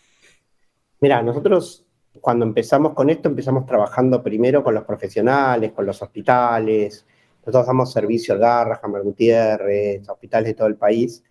Mira, 1.02 1.24
nosotros 1.24 1.84
cuando 2.22 2.46
empezamos 2.46 2.94
con 2.94 3.10
esto, 3.10 3.28
empezamos 3.28 3.66
trabajando 3.66 4.22
primero 4.22 4.64
con 4.64 4.76
los 4.76 4.84
profesionales, 4.84 5.72
con 5.72 5.88
los 5.88 6.00
hospitales. 6.00 7.08
Nosotros 7.40 7.66
damos 7.66 7.92
servicio 7.92 8.36
al 8.36 8.40
Garra, 8.40 8.76
Jamar 8.76 9.02
Gutiérrez, 9.02 10.08
hospitales 10.08 10.50
de 10.50 10.54
todo 10.54 10.68
el 10.68 10.76
país. 10.76 11.24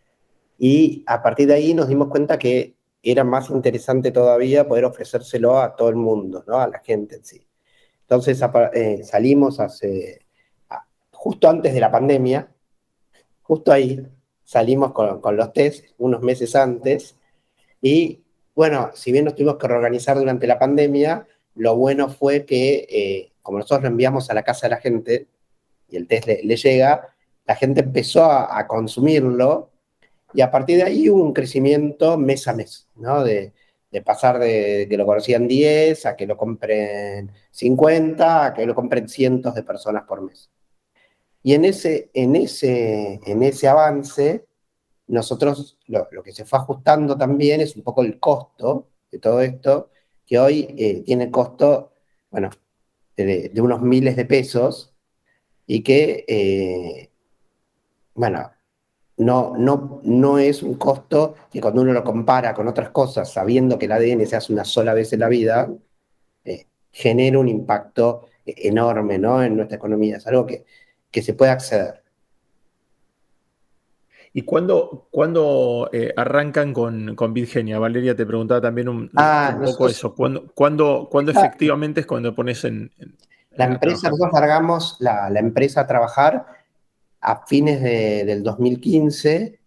Y 0.58 1.04
a 1.06 1.22
partir 1.22 1.46
de 1.46 1.54
ahí 1.54 1.72
nos 1.72 1.86
dimos 1.86 2.08
cuenta 2.08 2.36
que 2.36 2.74
era 3.00 3.22
más 3.22 3.48
interesante 3.48 4.10
todavía 4.10 4.66
poder 4.66 4.86
ofrecérselo 4.86 5.60
a 5.60 5.76
todo 5.76 5.88
el 5.88 5.94
mundo, 5.94 6.42
¿no? 6.48 6.58
a 6.58 6.66
la 6.66 6.80
gente 6.80 7.14
en 7.14 7.24
sí. 7.24 7.46
Entonces 8.00 8.42
eh, 8.74 9.04
salimos 9.04 9.60
hace, 9.60 10.26
justo 11.12 11.48
antes 11.48 11.72
de 11.72 11.78
la 11.78 11.92
pandemia, 11.92 12.50
justo 13.46 13.72
ahí 13.72 14.04
salimos 14.42 14.92
con, 14.92 15.36
los 15.36 15.52
test 15.52 15.86
unos 15.98 16.22
meses 16.22 16.54
antes 16.56 17.16
y 17.80 18.22
bueno, 18.54 18.90
si 18.94 19.12
bien 19.12 19.26
nos 19.26 19.34
tuvimos 19.34 19.56
que 19.56 19.68
reorganizar 19.68 20.16
durante 20.16 20.46
la 20.46 20.58
pandemia, 20.58 21.26
lo 21.54 21.76
bueno 21.76 22.08
fue 22.08 22.46
que, 22.46 22.86
eh, 22.88 23.32
como 23.42 23.58
nosotros 23.58 23.82
lo 23.82 23.88
enviamos 23.88 24.30
a 24.30 24.34
la 24.34 24.42
casa 24.42 24.66
de 24.66 24.70
la 24.70 24.80
gente 24.80 25.26
y 25.88 25.96
el 25.96 26.08
test 26.08 26.26
le, 26.26 26.56
llega, 26.56 27.14
la 27.44 27.54
gente 27.54 27.80
empezó 27.80 28.24
a, 28.24 28.66
consumirlo 28.66 29.70
y 30.32 30.40
a 30.40 30.50
partir 30.50 30.78
de 30.78 30.84
ahí 30.84 31.08
hubo 31.10 31.22
un 31.22 31.32
crecimiento 31.34 32.16
mes 32.18 32.48
a 32.48 32.54
mes, 32.54 32.88
¿no? 32.96 33.22
De, 33.22 33.52
pasar 34.04 34.38
de 34.38 34.86
que 34.90 34.96
lo 34.98 35.06
conocían 35.06 35.48
10 35.48 36.04
a 36.04 36.16
que 36.16 36.26
lo 36.26 36.36
compren 36.36 37.32
50, 37.50 38.44
a 38.44 38.52
que 38.52 38.66
lo 38.66 38.74
compren 38.74 39.08
cientos 39.08 39.54
de 39.54 39.62
personas 39.62 40.04
por 40.04 40.20
mes. 40.20 40.50
Y 41.46 41.54
en 41.54 41.64
ese, 41.64 42.10
en 42.12 42.34
ese, 42.34 43.20
en 43.24 43.44
ese 43.44 43.68
avance, 43.68 44.48
nosotros 45.06 45.78
lo, 45.86 46.08
que 46.24 46.32
se 46.32 46.44
fue 46.44 46.58
ajustando 46.58 47.16
también 47.16 47.60
es 47.60 47.76
un 47.76 47.84
poco 47.84 48.02
el 48.02 48.18
costo 48.18 48.88
de 49.12 49.20
todo 49.20 49.40
esto, 49.40 49.90
que 50.26 50.40
hoy 50.40 50.74
eh, 50.76 51.04
tiene 51.06 51.30
costo, 51.30 51.92
bueno, 52.32 52.50
de, 53.16 53.52
unos 53.58 53.80
miles 53.80 54.16
de 54.16 54.24
pesos 54.24 54.92
y 55.68 55.84
que, 55.84 56.24
eh, 56.26 57.12
bueno, 58.14 58.50
no, 59.18 59.56
no, 59.56 60.00
no 60.02 60.38
es 60.40 60.64
un 60.64 60.74
costo 60.74 61.36
que 61.48 61.60
cuando 61.60 61.82
uno 61.82 61.92
lo 61.92 62.02
compara 62.02 62.54
con 62.54 62.66
otras 62.66 62.90
cosas, 62.90 63.32
sabiendo 63.32 63.78
que 63.78 63.86
el 63.86 63.92
ADN 63.92 64.26
se 64.26 64.34
hace 64.34 64.52
una 64.52 64.64
sola 64.64 64.94
vez 64.94 65.12
en 65.12 65.20
la 65.20 65.28
vida, 65.28 65.72
eh, 66.44 66.66
genera 66.90 67.38
un 67.38 67.46
impacto 67.46 68.30
enorme 68.44 69.16
¿no? 69.16 69.44
en 69.44 69.54
nuestra 69.54 69.76
economía. 69.76 70.16
Es 70.16 70.26
algo 70.26 70.44
que, 70.44 70.64
que 71.16 71.22
se 71.22 71.32
puede 71.32 71.50
acceder. 71.50 72.02
¿Y 74.34 74.42
cuándo, 74.42 75.08
cuándo 75.10 75.88
eh, 75.94 76.12
arrancan 76.14 76.74
con, 76.74 77.16
con 77.16 77.32
Bitgenia? 77.32 77.78
Valeria 77.78 78.14
te 78.14 78.26
preguntaba 78.26 78.60
también 78.60 78.90
un, 78.90 79.10
ah, 79.16 79.58
poco 79.64 79.88
eso. 79.88 80.14
¿Cuándo, 80.14 80.52
cuándo, 80.52 81.08
efectivamente 81.30 82.00
es 82.00 82.06
cuando 82.06 82.34
pones 82.34 82.62
en... 82.64 82.92
la 83.52 83.64
empresa, 83.64 84.10
nosotros 84.10 84.30
largamos 84.34 84.98
la, 85.00 85.30
la, 85.30 85.40
empresa 85.40 85.80
a 85.80 85.86
trabajar 85.86 86.44
a 87.22 87.46
fines 87.46 87.80
del 87.80 88.42
2015 88.42 89.58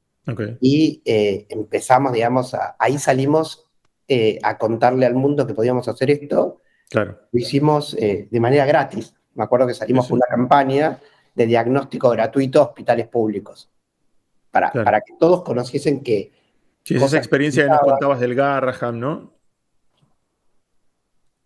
y 0.61 1.01
eh, 1.03 1.47
empezamos, 1.49 2.13
digamos, 2.13 2.55
ahí 2.77 2.99
salimos 2.99 3.65
eh, 4.07 4.37
a 4.43 4.59
contarle 4.59 5.07
al 5.07 5.15
mundo 5.15 5.47
que 5.47 5.55
podíamos 5.55 5.87
hacer 5.87 6.11
esto. 6.11 6.61
Claro. 6.91 7.17
Lo 7.31 7.39
hicimos 7.39 7.95
de 7.95 8.39
manera 8.39 8.67
gratis. 8.67 9.15
Me 9.33 9.45
acuerdo 9.45 9.65
que 9.65 9.73
salimos 9.73 10.07
con 10.07 10.17
una 10.17 10.27
campaña 10.27 10.99
de 11.39 11.45
diagnóstico 11.45 12.09
gratuito 12.09 12.59
a 12.59 12.63
hospitales 12.63 13.07
públicos 13.07 13.69
para, 14.51 14.73
para 14.73 14.99
que 14.99 15.13
todos 15.17 15.41
conociesen 15.41 16.03
que... 16.03 16.33
Sí, 16.83 16.95
esa 16.95 17.17
experiencia 17.17 17.63
que 17.63 17.69
nos 17.69 17.79
contabas 17.79 18.19
del 18.19 18.35
Garraham, 18.35 18.99
¿no? 18.99 19.33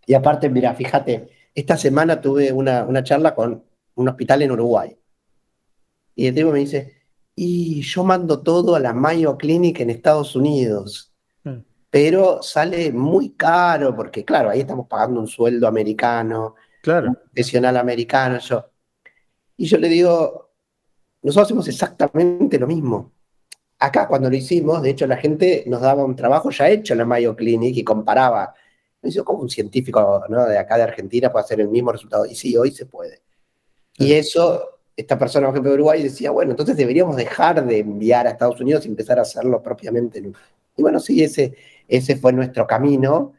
Y 0.08 0.16
aparte, 0.16 0.50
mira, 0.50 0.74
fíjate, 0.74 1.30
esta 1.54 1.78
semana 1.78 2.20
tuve 2.20 2.52
una, 2.52 2.86
una 2.86 3.04
charla 3.04 3.36
con 3.36 3.64
un 3.94 4.10
hospital 4.10 4.42
en 4.42 4.52
Uruguay. 4.52 4.98
Y 6.16 6.26
el 6.26 6.34
tipo 6.34 6.52
me 6.52 6.60
dice, 6.60 7.04
y 7.36 7.84
yo 7.84 8.04
mando 8.04 8.42
todo 8.42 8.76
a 8.76 8.80
la 8.80 8.94
Mayo 8.94 9.38
Clinic 9.38 9.80
en 9.80 9.92
Estados 9.92 10.36
Unidos. 10.36 11.14
Mm. 11.44 11.60
Pero 11.92 12.42
sale 12.42 12.92
muy 12.92 13.34
caro, 13.34 13.96
porque 13.96 14.26
claro, 14.26 14.50
ahí 14.50 14.62
estamos 14.62 14.88
pagando 14.88 15.20
un 15.20 15.28
sueldo 15.28 15.68
americano, 15.68 16.56
claro. 16.82 17.10
un 17.10 17.16
profesional 17.16 17.78
americano. 17.78 18.40
Yo. 18.40 18.73
Y 19.64 19.66
yo 19.66 19.78
le 19.78 19.88
digo, 19.88 20.50
nosotros 21.22 21.48
hacemos 21.48 21.70
exactamente 21.70 22.60
lo 22.60 22.68
mismo. 22.68 23.14
Acá 23.80 24.10
cuando 24.10 24.30
lo 24.30 24.36
hicimos, 24.36 24.82
de 24.82 24.90
hecho 24.90 25.08
la 25.08 25.16
gente 25.16 25.64
nos 25.68 25.80
daba 25.80 26.04
un 26.04 26.18
trabajo 26.18 26.50
ya 26.50 26.68
hecho 26.70 26.94
en 26.94 26.98
la 26.98 27.06
Mayo 27.06 27.34
Clinic 27.34 27.78
y 27.78 27.82
comparaba. 27.82 28.54
Me 29.02 29.08
dice, 29.08 29.24
como 29.24 29.40
un 29.40 29.50
científico 29.50 30.22
de 30.28 30.58
acá 30.58 30.76
de 30.76 30.84
Argentina 30.84 31.32
puede 31.32 31.46
hacer 31.46 31.62
el 31.62 31.70
mismo 31.70 31.94
resultado? 31.94 32.26
Y 32.26 32.36
sí, 32.36 32.58
hoy 32.58 32.72
se 32.72 32.88
puede. 32.88 33.22
Y 33.98 34.12
eso, 34.12 34.82
esta 34.98 35.18
persona, 35.18 35.48
por 35.48 35.56
ejemplo, 35.56 35.72
de 35.72 35.76
Uruguay 35.76 36.04
decía, 36.04 36.32
bueno, 36.32 36.52
entonces 36.52 36.76
deberíamos 36.76 37.16
dejar 37.16 37.66
de 37.66 37.80
enviar 37.80 38.28
a 38.28 38.32
Estados 38.32 38.60
Unidos 38.60 38.86
y 38.86 38.90
empezar 38.90 39.18
a 39.18 39.22
hacerlo 39.22 39.64
propiamente. 39.64 40.22
Y 40.76 40.82
bueno, 40.82 41.00
sí, 41.00 41.24
ese, 41.24 41.56
ese 41.88 42.18
fue 42.18 42.34
nuestro 42.34 42.68
camino, 42.68 43.32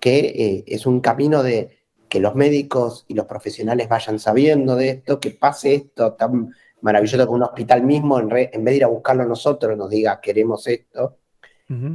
que 0.00 0.18
eh, 0.18 0.64
es 0.66 0.86
un 0.86 0.98
camino 0.98 1.44
de 1.44 1.77
que 2.08 2.20
los 2.20 2.34
médicos 2.34 3.04
y 3.08 3.14
los 3.14 3.26
profesionales 3.26 3.88
vayan 3.88 4.18
sabiendo 4.18 4.76
de 4.76 4.88
esto, 4.90 5.20
que 5.20 5.30
pase 5.30 5.74
esto 5.74 6.14
tan 6.14 6.54
maravilloso 6.80 7.26
que 7.26 7.32
un 7.32 7.42
hospital 7.42 7.82
mismo, 7.82 8.18
en, 8.18 8.28
vez 8.28 8.50
de 8.52 8.76
ir 8.76 8.84
a 8.84 8.88
buscarlo 8.88 9.22
a 9.22 9.26
nosotros, 9.26 9.76
nos 9.76 9.90
diga 9.90 10.20
queremos 10.20 10.66
esto, 10.66 11.18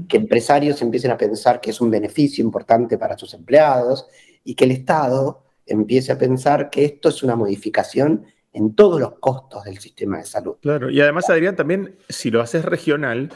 que 0.08 0.18
empresarios 0.18 0.84
empiecen 0.84 1.10
a 1.10 1.18
pensar 1.18 1.60
que 1.60 1.72
es 1.72 1.82
un 1.82 1.90
beneficio 1.90 2.44
importante 2.44 3.00
para 3.00 3.18
sus 3.18 3.34
empleados 3.34 4.06
y 4.44 4.54
que 4.54 4.66
el 4.66 4.72
Estado 4.72 5.44
empiece 5.66 6.12
a 6.12 6.18
pensar 6.18 6.70
que 6.70 6.86
esto 6.86 7.10
es 7.10 7.24
una 7.24 7.36
modificación 7.36 8.24
en 8.54 8.76
todos 8.76 9.02
los 9.02 9.14
costos 9.20 9.64
del 9.64 9.80
sistema 9.80 10.20
de 10.20 10.26
salud. 10.26 10.58
Claro, 10.62 10.92
y 10.92 11.02
además, 11.02 11.28
Adrián, 11.30 11.56
también 11.56 11.96
si 12.08 12.30
lo 12.30 12.42
haces 12.42 12.64
regional, 12.64 13.32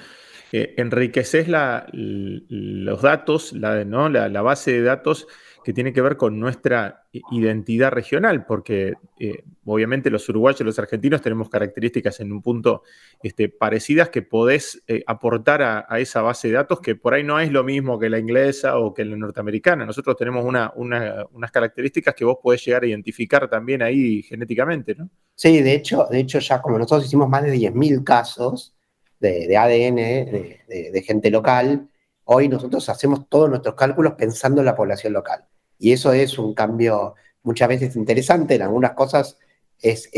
eh, 0.51 0.75
enriqueces 0.77 1.47
la, 1.47 1.87
los 1.91 3.01
datos, 3.01 3.53
la, 3.53 3.83
¿no? 3.83 4.07
la, 4.07 4.41
base 4.41 4.71
de 4.71 4.81
datos 4.81 5.27
que 5.67 5.73
tiene 5.73 5.91
que 5.91 5.99
ver 5.99 6.15
con 6.15 6.39
nuestra 6.39 7.07
identidad 7.11 7.91
regional, 7.91 8.45
porque 8.45 8.93
eh, 9.19 9.43
obviamente 9.65 10.09
los 10.09 10.29
uruguayos 10.29 10.61
y 10.61 10.63
los 10.63 10.79
argentinos 10.79 11.21
tenemos 11.21 11.49
características 11.49 12.21
en 12.21 12.31
un 12.31 12.41
punto 12.41 12.83
este, 13.21 13.49
parecidas 13.49 14.07
que 14.07 14.21
podés 14.21 14.81
eh, 14.87 15.03
aportar 15.05 15.61
a, 15.61 15.99
esa 15.99 16.21
base 16.21 16.47
de 16.47 16.53
datos 16.53 16.79
que 16.79 16.95
por 16.95 17.13
ahí 17.13 17.25
no 17.25 17.37
es 17.37 17.51
lo 17.51 17.65
mismo 17.65 17.99
que 17.99 18.09
la 18.09 18.17
inglesa 18.17 18.79
o 18.79 18.93
que 18.93 19.03
la 19.03 19.17
norteamericana. 19.17 19.85
Nosotros 19.85 20.15
tenemos 20.15 20.45
unas 20.45 21.51
características 21.51 22.15
que 22.15 22.23
vos 22.23 22.37
podés 22.41 22.63
llegar 22.63 22.83
a 22.83 22.87
identificar 22.87 23.49
también 23.49 23.81
ahí 23.81 24.23
genéticamente, 24.23 24.95
¿no? 24.95 25.09
Sí, 25.35 25.61
de 25.61 25.73
hecho, 25.73 26.07
de 26.09 26.19
hecho 26.19 26.39
ya 26.39 26.61
como 26.61 26.77
nosotros 26.77 27.07
hicimos 27.07 27.27
más 27.27 27.43
de 27.43 27.53
10.000 27.53 28.05
casos 28.05 28.73
de, 29.19 29.57
ADN 29.57 29.97
de 29.97 31.03
gente 31.05 31.29
local, 31.29 31.89
hoy 32.23 32.47
nosotros 32.47 32.87
hacemos 32.87 33.27
todos 33.27 33.49
nuestros 33.49 33.75
cálculos 33.75 34.13
pensando 34.13 34.61
en 34.61 34.65
la 34.65 34.75
población 34.77 35.11
local. 35.11 35.43
Y 35.79 35.91
eso 35.91 36.13
es 36.13 36.37
un 36.37 36.53
cambio 36.53 37.15
muchas 37.43 37.69
veces 37.69 37.95
interesante, 37.95 38.55
en 38.55 38.61
algunas 38.61 38.91
cosas 38.91 39.37
es, 39.81 40.09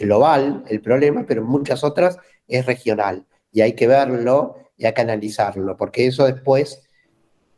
global 0.00 0.64
el 0.68 0.80
problema, 0.80 1.24
pero 1.26 1.42
en 1.42 1.48
muchas 1.48 1.82
otras 1.84 2.18
es 2.46 2.64
regional. 2.66 3.26
Y 3.52 3.60
hay 3.60 3.74
que 3.74 3.86
verlo 3.86 4.56
y 4.76 4.86
hay 4.86 4.94
que 4.94 5.00
analizarlo, 5.00 5.76
porque 5.76 6.06
eso 6.06 6.26
después 6.26 6.82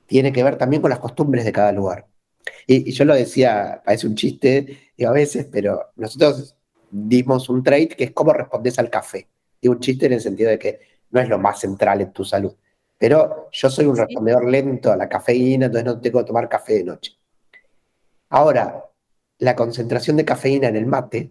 tiene 0.06 0.32
que 0.32 0.42
ver 0.42 0.56
también 0.56 0.80
con 0.80 0.90
las 0.90 1.00
costumbres 1.00 1.44
de 1.44 1.52
cada 1.52 1.72
lugar. 1.72 2.06
Y, 2.66 2.90
yo 2.92 3.04
lo 3.04 3.14
decía, 3.14 3.82
parece 3.84 4.06
un 4.06 4.14
chiste 4.14 4.92
a 5.06 5.10
veces, 5.10 5.46
pero 5.50 5.90
nosotros 5.96 6.56
dimos 6.90 7.48
un 7.48 7.62
trade 7.62 7.88
que 7.88 8.04
es 8.04 8.12
cómo 8.12 8.32
respondes 8.32 8.78
al 8.78 8.90
café. 8.90 9.28
Y 9.60 9.68
un 9.68 9.80
chiste 9.80 10.06
en 10.06 10.14
el 10.14 10.20
sentido 10.20 10.50
de 10.50 10.58
que 10.58 10.80
no 11.10 11.20
es 11.20 11.28
lo 11.28 11.38
más 11.38 11.60
central 11.60 12.00
en 12.00 12.12
tu 12.12 12.24
salud. 12.24 12.54
Pero 12.96 13.48
yo 13.52 13.70
soy 13.70 13.86
un 13.86 13.96
respondedor 13.96 14.48
lento 14.48 14.90
a 14.90 14.96
la 14.96 15.08
cafeína, 15.08 15.66
entonces 15.66 15.84
no 15.84 16.00
tengo 16.00 16.20
que 16.20 16.26
tomar 16.26 16.48
café 16.48 16.74
de 16.74 16.84
noche. 16.84 17.12
Ahora, 18.30 18.84
la 19.38 19.54
concentración 19.54 20.16
de 20.16 20.24
cafeína 20.24 20.68
en 20.68 20.76
el 20.76 20.86
mate 20.86 21.30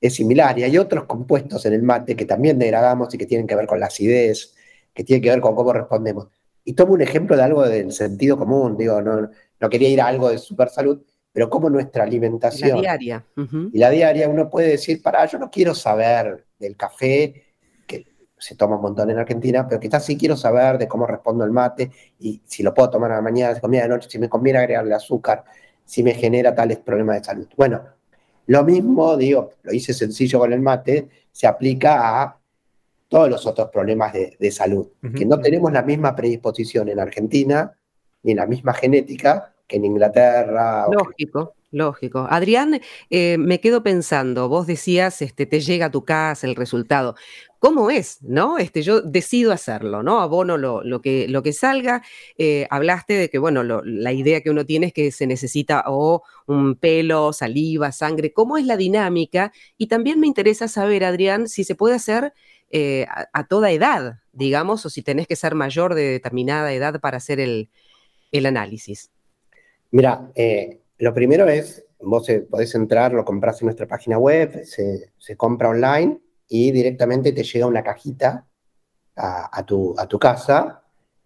es 0.00 0.14
similar 0.14 0.58
y 0.58 0.62
hay 0.62 0.78
otros 0.78 1.04
compuestos 1.04 1.66
en 1.66 1.74
el 1.74 1.82
mate 1.82 2.16
que 2.16 2.24
también 2.24 2.58
degradamos 2.58 3.12
y 3.14 3.18
que 3.18 3.26
tienen 3.26 3.46
que 3.46 3.54
ver 3.54 3.66
con 3.66 3.80
la 3.80 3.86
acidez, 3.86 4.54
que 4.94 5.04
tienen 5.04 5.22
que 5.22 5.30
ver 5.30 5.40
con 5.40 5.54
cómo 5.54 5.72
respondemos. 5.72 6.28
Y 6.64 6.72
tomo 6.72 6.94
un 6.94 7.02
ejemplo 7.02 7.36
de 7.36 7.42
algo 7.42 7.68
del 7.68 7.92
sentido 7.92 8.38
común, 8.38 8.76
digo, 8.76 9.02
no, 9.02 9.28
no 9.58 9.68
quería 9.68 9.88
ir 9.88 10.00
a 10.00 10.06
algo 10.06 10.30
de 10.30 10.38
super 10.38 10.68
salud, 10.68 11.02
pero 11.32 11.50
como 11.50 11.68
nuestra 11.68 12.04
alimentación. 12.04 12.76
La 12.76 12.96
diaria. 12.96 13.24
Y 13.72 13.78
la 13.78 13.90
diaria 13.90 14.28
uno 14.28 14.48
puede 14.48 14.68
decir, 14.68 15.02
para, 15.02 15.26
yo 15.26 15.38
no 15.38 15.50
quiero 15.50 15.74
saber 15.74 16.46
del 16.58 16.76
café, 16.76 17.44
que 17.86 18.06
se 18.38 18.54
toma 18.54 18.76
un 18.76 18.82
montón 18.82 19.10
en 19.10 19.18
Argentina, 19.18 19.66
pero 19.68 19.80
quizás 19.80 20.04
sí 20.04 20.16
quiero 20.16 20.36
saber 20.36 20.78
de 20.78 20.88
cómo 20.88 21.06
respondo 21.06 21.44
el 21.44 21.50
mate 21.50 21.90
y 22.18 22.40
si 22.46 22.62
lo 22.62 22.72
puedo 22.72 22.90
tomar 22.90 23.12
a 23.12 23.16
la 23.16 23.22
mañana, 23.22 23.54
si 23.54 23.60
comida 23.60 23.82
de 23.82 23.88
noche, 23.88 24.08
si 24.10 24.18
me 24.18 24.28
conviene 24.28 24.58
agregarle 24.58 24.94
azúcar 24.94 25.44
si 25.90 26.04
me 26.04 26.14
genera 26.14 26.54
tales 26.54 26.78
problemas 26.78 27.16
de 27.16 27.24
salud. 27.24 27.48
Bueno, 27.56 27.82
Lo 28.46 28.64
mismo, 28.64 29.16
digo, 29.16 29.50
lo 29.62 29.72
hice 29.72 29.92
sencillo 29.92 30.38
con 30.38 30.52
el 30.52 30.60
mate, 30.60 31.08
se 31.32 31.48
aplica 31.48 32.22
a 32.22 32.38
todos 33.08 33.28
los 33.28 33.44
otros 33.44 33.70
problemas 33.70 34.12
de, 34.12 34.50
salud, 34.52 34.86
que 35.16 35.24
no 35.24 35.40
tenemos 35.40 35.72
la 35.72 35.82
misma 35.82 36.14
predisposición 36.14 36.88
en 36.88 37.00
Argentina 37.00 37.76
ni 38.22 38.34
la 38.34 38.46
misma 38.46 38.72
genética 38.72 39.52
que 39.66 39.76
en 39.76 39.84
Inglaterra. 39.84 40.86
Lógico. 40.90 41.54
Lógico. 41.72 42.26
Adrián, 42.28 42.80
eh, 43.10 43.36
me 43.38 43.60
quedo 43.60 43.82
pensando, 43.82 44.48
vos 44.48 44.66
decías, 44.66 45.22
este, 45.22 45.46
te 45.46 45.60
llega 45.60 45.86
a 45.86 45.90
tu 45.90 46.04
casa 46.04 46.46
el 46.46 46.56
resultado. 46.56 47.14
¿Cómo 47.60 47.90
es? 47.90 48.22
¿No? 48.22 48.56
Este, 48.56 48.80
yo 48.80 49.02
decido 49.02 49.52
hacerlo, 49.52 50.02
¿no? 50.02 50.22
Abono 50.22 50.56
lo, 50.56 50.82
lo 50.82 51.02
que, 51.02 51.52
salga. 51.52 52.02
Eh, 52.38 52.66
hablaste 52.70 53.12
de 53.12 53.28
que, 53.28 53.38
bueno, 53.38 53.62
la 53.62 54.12
idea 54.14 54.40
que 54.40 54.48
uno 54.48 54.64
tiene 54.64 54.86
es 54.86 54.92
que 54.94 55.12
se 55.12 55.26
necesita 55.26 55.84
o 55.86 56.22
un 56.46 56.74
pelo, 56.76 57.34
saliva, 57.34 57.92
sangre. 57.92 58.32
¿Cómo 58.32 58.56
es 58.56 58.64
la 58.64 58.78
dinámica? 58.78 59.52
Y 59.76 59.88
también 59.88 60.18
me 60.20 60.26
interesa 60.26 60.68
saber, 60.68 61.04
Adrián, 61.04 61.48
si 61.48 61.64
se 61.64 61.74
puede 61.74 61.96
hacer 61.96 62.32
eh, 62.70 63.04
a, 63.10 63.46
toda 63.46 63.70
edad, 63.70 64.20
digamos, 64.32 64.86
o 64.86 64.88
si 64.88 65.02
tenés 65.02 65.26
que 65.26 65.36
ser 65.36 65.54
mayor 65.54 65.94
de 65.94 66.04
determinada 66.04 66.72
edad 66.72 66.98
para 66.98 67.18
hacer 67.18 67.40
el, 67.40 67.68
análisis. 68.32 69.10
Mira, 69.90 70.32
eh, 70.34 70.80
lo 70.96 71.12
primero 71.12 71.46
es, 71.46 71.84
vos 71.98 72.26
podés 72.48 72.74
entrar, 72.74 73.12
lo 73.12 73.26
compras 73.26 73.60
en 73.60 73.66
nuestra 73.66 73.86
página 73.86 74.16
web, 74.16 74.64
se, 74.64 75.36
compra 75.36 75.68
online 75.68 76.20
y 76.50 76.72
directamente 76.72 77.32
te 77.32 77.44
llega 77.44 77.66
una 77.66 77.82
cajita 77.82 78.44
a, 79.16 79.64
tu, 79.64 79.94
a 79.96 80.06
tu, 80.08 80.18
casa 80.18 80.82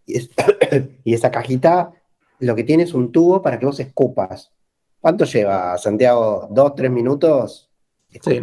y, 0.06 0.18
y, 1.04 1.14
esa 1.14 1.30
cajita 1.30 1.92
lo 2.40 2.54
que 2.54 2.64
tiene 2.64 2.82
es 2.82 2.92
un 2.92 3.10
tubo 3.10 3.40
para 3.40 3.58
que 3.58 3.66
vos 3.66 3.80
escupas. 3.80 4.52
¿Cuánto 5.00 5.24
lleva, 5.24 5.78
Santiago? 5.78 6.48
¿Dos, 6.50 6.74
tres 6.74 6.90
minutos? 6.90 7.70
Sí, 8.08 8.40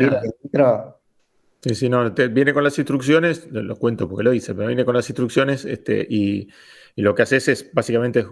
Sí, 1.61 1.75
sí, 1.75 1.89
no, 1.89 2.09
viene 2.09 2.53
con 2.55 2.63
las 2.63 2.79
instrucciones, 2.79 3.47
lo, 3.51 3.75
cuento 3.75 4.09
porque 4.09 4.23
lo 4.23 4.33
hice, 4.33 4.55
pero 4.55 4.65
viene 4.67 4.83
con 4.83 4.95
las 4.95 5.07
instrucciones 5.07 5.63
este, 5.63 6.05
y, 6.09 6.49
lo 6.95 7.13
que 7.13 7.21
haces 7.21 7.47
es 7.47 7.71
básicamente 7.71 8.25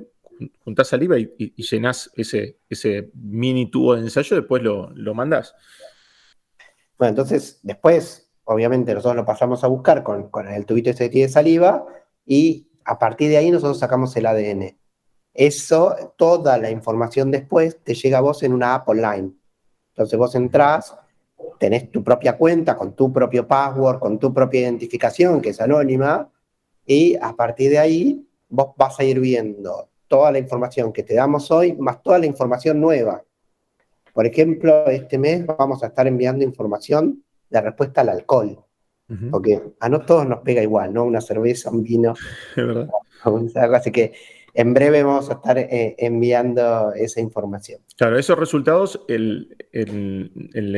juntar 0.64 0.86
saliva 0.86 1.20
y, 1.20 1.32
y, 1.38 1.62
llenas 1.62 2.10
ese, 2.16 2.58
ese 2.68 3.12
mini 3.14 3.70
tubo 3.70 3.96
de 3.96 4.02
ensayo, 4.02 4.36
después 4.36 4.64
lo, 4.64 4.90
lo 4.96 5.14
mandás. 5.14 5.54
Bueno, 6.98 7.12
entonces 7.12 7.60
después, 7.62 8.29
obviamente, 8.50 8.94
nosotros 8.94 9.16
lo 9.16 9.26
pasamos 9.26 9.64
a 9.64 9.68
buscar 9.68 10.02
con, 10.04 10.30
el 10.52 10.66
tubito 10.66 10.90
ese 10.90 11.08
de 11.08 11.30
saliva 11.30 11.86
y 12.26 12.68
a 12.84 12.98
partir 12.98 13.30
de 13.30 13.38
ahí 13.38 13.52
nosotros 13.52 13.78
sacamos 13.78 14.16
el 14.18 14.26
ADN. 14.26 14.76
Eso, 15.34 15.96
toda 16.18 16.58
la 16.58 16.72
información 16.72 17.30
después 17.30 17.78
te 17.84 17.94
llega 17.94 18.18
a 18.18 18.22
vos 18.22 18.42
en 18.42 18.54
una 18.54 18.74
app 18.74 18.90
online. 18.90 19.32
Entonces 19.90 20.18
vos 20.18 20.34
entrás 20.34 20.96
tenés 21.60 21.92
tu 21.92 22.04
propia 22.04 22.38
cuenta 22.38 22.76
con 22.76 22.96
tu 22.96 23.14
propio 23.14 23.48
password, 23.48 24.00
con 24.00 24.18
tu 24.18 24.34
propia 24.34 24.62
identificación, 24.62 25.42
que 25.42 25.50
es 25.50 25.62
anónima, 25.62 26.32
y 26.86 27.16
a 27.22 27.36
partir 27.36 27.70
de 27.70 27.78
ahí 27.78 28.28
vos 28.50 28.74
vas 28.76 29.00
a 29.00 29.04
ir 29.04 29.20
viendo 29.20 29.90
toda 30.08 30.32
la 30.32 30.40
información 30.40 30.92
que 30.92 31.04
te 31.04 31.14
damos 31.14 31.52
hoy, 31.52 31.74
más 31.74 32.02
toda 32.02 32.18
la 32.18 32.26
información 32.26 32.82
nueva. 32.82 33.24
Por 34.12 34.26
ejemplo, 34.26 34.88
este 34.88 35.20
mes 35.20 35.46
vamos 35.46 35.84
a 35.84 35.88
estar 35.88 36.08
enviando 36.08 36.44
información 36.44 37.24
de 37.50 37.62
respuesta 37.62 38.02
al 38.02 38.10
alcohol, 38.10 38.60
porque 39.32 39.60
a 39.80 39.90
no 39.90 40.02
todos 40.02 40.28
nos 40.28 40.40
pega 40.42 40.62
igual, 40.62 40.94
¿no? 40.94 41.04
Una 41.04 41.22
cerveza, 41.22 41.72
un 41.72 41.84
vino, 41.84 42.14
es 42.56 42.68
verdad. 42.68 42.90
Así 43.76 43.92
que 43.92 44.14
en 44.54 44.74
breve 44.74 45.04
vamos 45.04 45.30
a 45.30 45.34
estar 45.34 45.58
eh, 45.58 45.96
enviando 45.98 46.92
esa 46.94 47.20
información. 47.22 47.82
Claro, 47.96 48.18
esos 48.18 48.38
resultados, 48.38 49.02
el, 49.08 49.56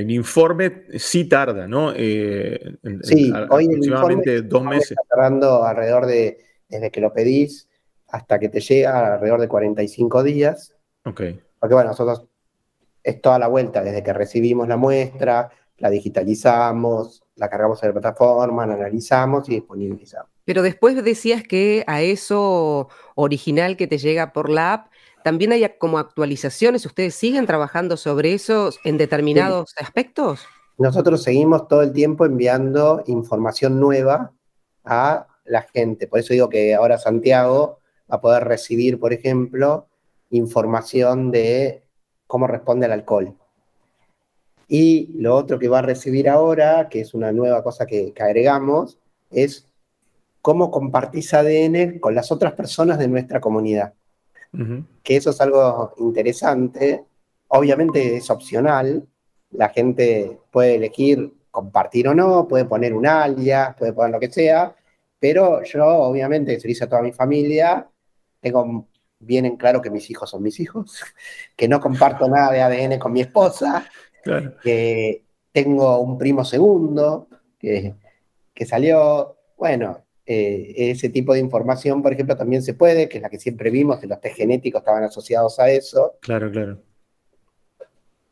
informe 0.10 0.84
sí 0.98 1.26
tarda, 1.26 1.68
¿no? 1.68 1.94
Eh, 1.96 2.78
sí, 3.02 3.32
hoy 3.50 3.66
aproximadamente 3.66 4.42
dos 4.42 4.64
meses. 4.64 4.92
Está 4.92 5.04
tardando 5.10 5.64
alrededor 5.64 6.06
de, 6.06 6.38
desde 6.70 6.92
que 6.92 7.02
lo 7.02 7.14
pedís 7.14 7.70
hasta 8.08 8.40
que 8.40 8.50
te 8.50 8.60
llega, 8.60 9.16
alrededor 9.16 9.42
de 9.42 9.48
45 9.48 10.24
días. 10.24 10.76
Ok. 11.06 11.22
Porque 11.60 11.74
bueno, 11.74 11.90
nosotros 11.90 12.28
es 13.04 13.22
toda 13.22 13.40
la 13.40 13.48
vuelta, 13.48 13.84
desde 13.84 14.04
que 14.04 14.14
recibimos 14.14 14.68
la 14.68 14.78
muestra, 14.78 15.50
la 15.82 15.90
digitalizamos, 15.90 17.24
la 17.36 17.50
cargamos 17.50 17.82
en 17.82 17.90
la 17.90 17.94
plataforma, 17.94 18.68
la 18.68 18.76
analizamos 18.76 19.50
y 19.50 19.56
disponibilizamos. 19.56 20.30
Pero 20.46 20.62
después 20.62 21.04
decías 21.04 21.44
que 21.44 21.84
a 21.88 22.02
eso 22.02 22.88
original 23.16 23.78
que 23.78 23.88
te 23.88 23.98
llega 23.98 24.32
por 24.32 24.50
la 24.50 24.74
app, 24.74 24.92
también 25.24 25.52
hay 25.52 25.68
como 25.80 25.98
actualizaciones. 25.98 26.86
¿Ustedes 26.86 27.16
siguen 27.16 27.48
trabajando 27.48 27.98
sobre 27.98 28.34
eso 28.34 28.72
en 28.84 28.98
determinados 28.98 29.74
aspectos? 29.80 30.46
Nosotros 30.78 31.24
seguimos 31.24 31.68
todo 31.68 31.82
el 31.82 31.94
tiempo 31.94 32.26
enviando 32.26 33.04
información 33.08 33.80
nueva 33.80 34.34
a 34.86 35.28
la 35.46 35.64
gente. 35.64 36.08
Por 36.08 36.20
eso 36.20 36.34
digo 36.34 36.50
que 36.50 36.76
ahora 36.76 36.98
Santiago 36.98 37.80
va 38.12 38.18
a 38.18 38.22
poder 38.22 38.44
recibir, 38.44 39.00
por 39.00 39.14
ejemplo, 39.14 39.88
información 40.30 41.32
de 41.32 41.84
cómo 42.28 42.46
responde 42.48 42.86
al 42.86 42.94
alcohol. 42.94 43.36
Y 44.74 45.10
lo 45.16 45.36
otro 45.36 45.60
que 45.60 45.68
va 45.68 45.80
a 45.80 45.82
recibir 45.82 46.30
ahora, 46.30 46.88
que 46.88 47.02
es 47.02 47.14
una 47.14 47.34
nueva 47.34 47.62
cosa 47.62 47.86
que, 47.86 48.14
que 48.14 48.24
agregamos, 48.24 48.98
es 49.30 49.68
cómo 50.42 50.72
compartís 50.72 51.34
ADN 51.34 52.00
con 52.00 52.16
las 52.16 52.32
otras 52.32 52.54
personas 52.54 52.98
de 52.98 53.10
nuestra 53.10 53.42
comunidad. 53.42 53.94
Que 55.04 55.18
eso 55.18 55.32
es 55.32 55.42
algo 55.42 55.94
interesante. 55.98 57.04
Obviamente 57.50 58.16
es 58.16 58.30
opcional. 58.30 59.06
La 59.52 59.68
gente 59.68 60.40
puede 60.52 60.76
elegir 60.76 61.34
compartir 61.52 62.08
o 62.08 62.16
no, 62.16 62.48
puede 62.48 62.64
poner 62.64 62.94
un 62.94 63.06
alias, 63.06 63.76
puede 63.78 63.92
poner 63.92 64.12
lo 64.12 64.22
que 64.22 64.32
sea, 64.32 64.74
pero 65.20 65.64
yo 65.64 65.86
obviamente 65.86 66.58
se 66.62 66.72
hice 66.72 66.86
a 66.86 66.90
toda 66.90 67.02
mi 67.02 67.12
familia, 67.12 67.90
tengo 68.40 68.88
bien 69.20 69.46
en 69.46 69.58
claro 69.58 69.82
que 69.82 69.90
mis 69.90 70.10
hijos 70.10 70.30
son 70.30 70.42
mis 70.42 70.62
hijos, 70.62 71.04
que 71.58 71.68
no 71.68 71.82
comparto 71.82 72.30
nada 72.30 72.54
de 72.54 72.62
ADN 72.62 73.00
con 73.00 73.12
mi 73.12 73.20
esposa, 73.20 73.86
que 74.64 75.24
tengo 75.52 76.00
un 76.00 76.18
primo 76.18 76.46
segundo 76.46 77.28
que, 77.60 77.94
que 78.54 78.66
salió, 78.66 79.36
bueno, 79.58 80.04
eh, 80.26 80.92
ese 80.92 81.10
tipo 81.10 81.34
de 81.34 81.40
información, 81.40 82.02
por 82.02 82.14
ejemplo, 82.14 82.38
también 82.38 82.62
se 82.62 82.74
puede, 82.74 83.10
que 83.10 83.18
es 83.18 83.22
la 83.22 83.30
que 83.30 83.40
siempre 83.40 83.70
vimos, 83.70 84.00
que 84.00 84.08
los 84.08 84.22
test 84.22 84.38
genéticos 84.38 84.82
estaban 84.82 85.04
asociados 85.04 85.60
a 85.60 85.70
eso. 85.70 86.14
Claro, 86.22 86.52
claro. 86.52 86.78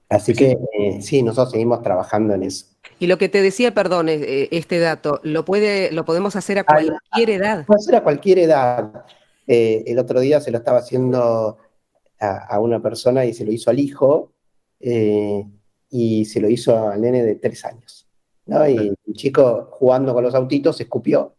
Así 0.08 0.34
que 0.34 0.58
eh, 0.80 1.02
sí, 1.02 1.22
nosotros 1.22 1.52
seguimos 1.52 1.84
trabajando 1.84 2.34
en 2.34 2.44
eso. 2.44 2.68
Y 3.00 3.08
lo 3.08 3.18
que 3.18 3.30
te 3.30 3.42
decía, 3.42 3.74
perdón, 3.74 4.10
eh, 4.10 4.48
este 4.52 4.80
dato, 4.80 5.20
¿lo, 5.24 5.46
puede, 5.46 5.92
lo 5.92 6.06
podemos 6.06 6.36
hacer 6.36 6.60
a 6.60 6.64
cualquier 6.64 7.30
edad? 7.30 7.66
Puede 7.66 7.82
ser 7.82 7.96
a 7.96 8.04
cualquier 8.04 8.40
edad. 8.40 9.06
el 9.46 10.00
otro 10.00 10.20
día 10.20 10.42
se 10.42 10.52
lo 10.52 10.58
estaba 10.58 10.80
haciendo 10.80 11.58
a, 12.20 12.60
una 12.60 12.82
persona 12.82 13.26
y 13.26 13.34
se 13.34 13.46
lo 13.46 13.52
hizo 13.52 13.70
al 13.70 13.80
hijo 13.80 14.32
y 15.90 16.26
se 16.26 16.40
lo 16.40 16.50
hizo 16.50 16.90
al 16.90 17.02
nene 17.02 17.24
de 17.24 17.36
tres 17.36 17.66
años. 17.66 18.08
¿no? 18.46 18.68
Y 18.68 18.96
el 19.08 19.14
chico 19.14 19.70
jugando 19.72 20.14
con 20.14 20.24
los 20.24 20.36
autitos 20.36 20.78
se 20.78 20.84
escupió 20.84 21.36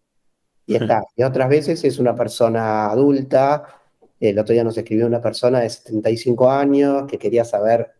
y 0.66 0.76
está. 0.76 1.02
Y 1.16 1.22
otras 1.22 1.48
veces 1.48 1.84
es 1.84 1.98
una 1.98 2.14
persona 2.14 2.90
adulta. 2.90 3.64
El 4.18 4.38
otro 4.38 4.52
día 4.52 4.64
nos 4.64 4.76
escribió 4.76 5.06
una 5.06 5.20
persona 5.20 5.60
de 5.60 5.70
75 5.70 6.50
años 6.50 7.04
que 7.08 7.18
quería 7.18 7.44
saber 7.44 7.90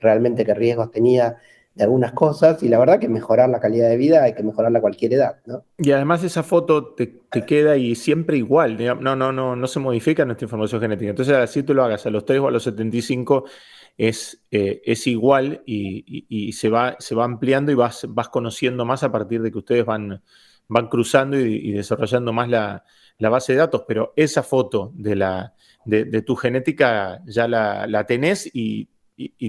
realmente 0.00 0.44
qué 0.44 0.54
riesgos 0.54 0.90
tenía 0.90 1.38
de 1.78 1.84
algunas 1.84 2.12
cosas 2.12 2.60
y 2.64 2.68
la 2.68 2.78
verdad 2.78 2.98
que 2.98 3.08
mejorar 3.08 3.48
la 3.48 3.60
calidad 3.60 3.88
de 3.88 3.96
vida 3.96 4.24
hay 4.24 4.34
que 4.34 4.42
mejorarla 4.42 4.80
a 4.80 4.82
cualquier 4.82 5.14
edad, 5.14 5.36
¿no? 5.46 5.64
Y 5.78 5.92
además 5.92 6.24
esa 6.24 6.42
foto 6.42 6.94
te, 6.94 7.20
queda 7.46 7.76
y 7.76 7.94
siempre 7.94 8.36
igual, 8.36 8.76
no, 9.00 9.14
no, 9.14 9.32
no, 9.32 9.54
no 9.54 9.66
se 9.68 9.78
modifica 9.78 10.24
nuestra 10.24 10.46
información 10.46 10.80
genética. 10.80 11.10
Entonces, 11.10 11.36
así 11.36 11.62
tú 11.62 11.74
lo 11.74 11.84
hagas 11.84 12.04
a 12.04 12.10
los 12.10 12.24
3 12.24 12.40
o 12.40 12.48
a 12.48 12.50
los 12.50 12.64
75 12.64 13.44
es, 13.98 14.40
eh, 14.52 14.80
es 14.84 15.06
igual 15.08 15.62
y, 15.66 16.52
se, 16.52 16.70
va, 16.70 16.96
se 17.00 17.16
va 17.16 17.24
ampliando 17.24 17.72
y 17.72 17.74
vas, 17.74 18.06
vas 18.08 18.28
conociendo 18.28 18.84
más 18.84 19.02
a 19.02 19.10
partir 19.10 19.42
de 19.42 19.50
que 19.50 19.58
ustedes 19.58 19.84
van, 19.84 20.22
van 20.68 20.86
cruzando 20.88 21.38
y, 21.38 21.72
desarrollando 21.72 22.32
más 22.32 22.48
la, 22.48 22.84
base 23.18 23.52
de 23.52 23.58
datos, 23.58 23.82
pero 23.88 24.12
esa 24.14 24.44
foto 24.44 24.92
de, 24.94 25.16
la, 25.16 25.52
de, 25.84 26.22
tu 26.22 26.36
genética 26.36 27.20
ya 27.26 27.48
la, 27.48 28.06
tenés 28.06 28.48
y, 28.54 28.88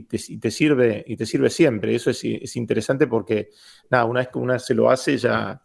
te, 0.07 0.49
sirve, 0.49 1.05
y 1.07 1.15
te 1.15 1.27
sirve 1.27 1.51
siempre. 1.51 1.93
Eso 1.93 2.09
es, 2.09 2.55
interesante 2.55 3.05
porque, 3.05 3.51
nada, 3.91 4.05
una 4.05 4.21
vez 4.21 4.29
que 4.29 4.39
una 4.39 4.57
se 4.57 4.73
lo 4.73 4.89
hace, 4.89 5.17
ya, 5.19 5.61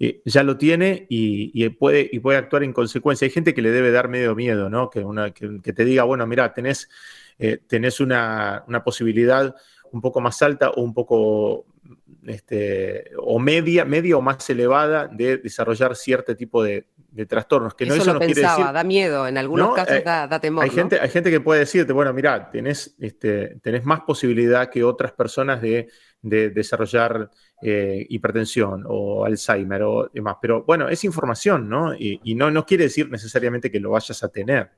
eh, 0.00 0.20
ya 0.24 0.42
lo 0.42 0.58
tiene 0.58 1.06
y, 1.08 1.68
puede, 1.70 2.10
y 2.10 2.18
puede 2.18 2.38
actuar 2.38 2.64
en 2.64 2.72
consecuencia. 2.72 3.26
Hay 3.26 3.30
gente 3.30 3.54
que 3.54 3.62
le 3.62 3.70
debe 3.70 3.92
dar 3.92 4.08
medio 4.08 4.34
miedo, 4.34 4.68
¿no? 4.68 4.90
Que, 4.90 5.04
una, 5.04 5.30
que, 5.30 5.72
te 5.72 5.84
diga, 5.84 6.02
bueno, 6.02 6.26
mira, 6.26 6.52
tenés, 6.52 6.88
eh, 7.38 7.58
tenés 7.66 8.00
una, 8.00 8.64
una 8.66 8.82
posibilidad 8.82 9.54
un 9.92 10.00
poco 10.00 10.20
más 10.20 10.40
alta 10.42 10.70
o 10.70 10.82
un 10.82 10.94
poco 10.94 11.66
este, 12.26 13.10
o 13.18 13.38
media, 13.38 13.84
media 13.84 14.16
o 14.16 14.20
más 14.20 14.48
elevada 14.50 15.08
de 15.08 15.38
desarrollar 15.38 15.94
cierto 15.94 16.34
tipo 16.36 16.62
de, 16.62 16.86
trastornos. 17.28 17.74
Que 17.74 17.84
eso, 17.84 17.96
no, 17.96 18.02
eso 18.02 18.12
lo 18.14 18.20
pensaba, 18.20 18.72
da 18.72 18.84
miedo, 18.84 19.26
en 19.26 19.38
algunos 19.38 19.74
casos 19.74 19.96
eh, 19.96 20.02
da, 20.04 20.40
temor. 20.40 20.64
Hay, 20.64 20.70
gente, 20.70 21.00
hay 21.00 21.08
gente 21.08 21.30
que 21.30 21.40
puede 21.40 21.60
decirte, 21.60 21.92
bueno, 21.92 22.12
mira, 22.12 22.50
tenés, 22.50 22.94
este, 22.98 23.58
tenés 23.62 23.84
más 23.86 24.00
posibilidad 24.00 24.68
que 24.68 24.84
otras 24.84 25.12
personas 25.12 25.62
de, 25.62 25.88
desarrollar 26.20 27.30
eh, 27.62 28.04
hipertensión 28.08 28.84
o 28.86 29.24
Alzheimer 29.24 29.82
o 29.82 30.10
demás. 30.12 30.36
Pero 30.42 30.64
bueno, 30.64 30.88
es 30.88 31.04
información, 31.04 31.68
¿no? 31.68 31.94
Y, 31.94 32.34
no, 32.34 32.50
no 32.50 32.66
quiere 32.66 32.84
decir 32.84 33.08
necesariamente 33.08 33.70
que 33.70 33.80
lo 33.80 33.90
vayas 33.90 34.22
a 34.22 34.28
tener. 34.28 34.70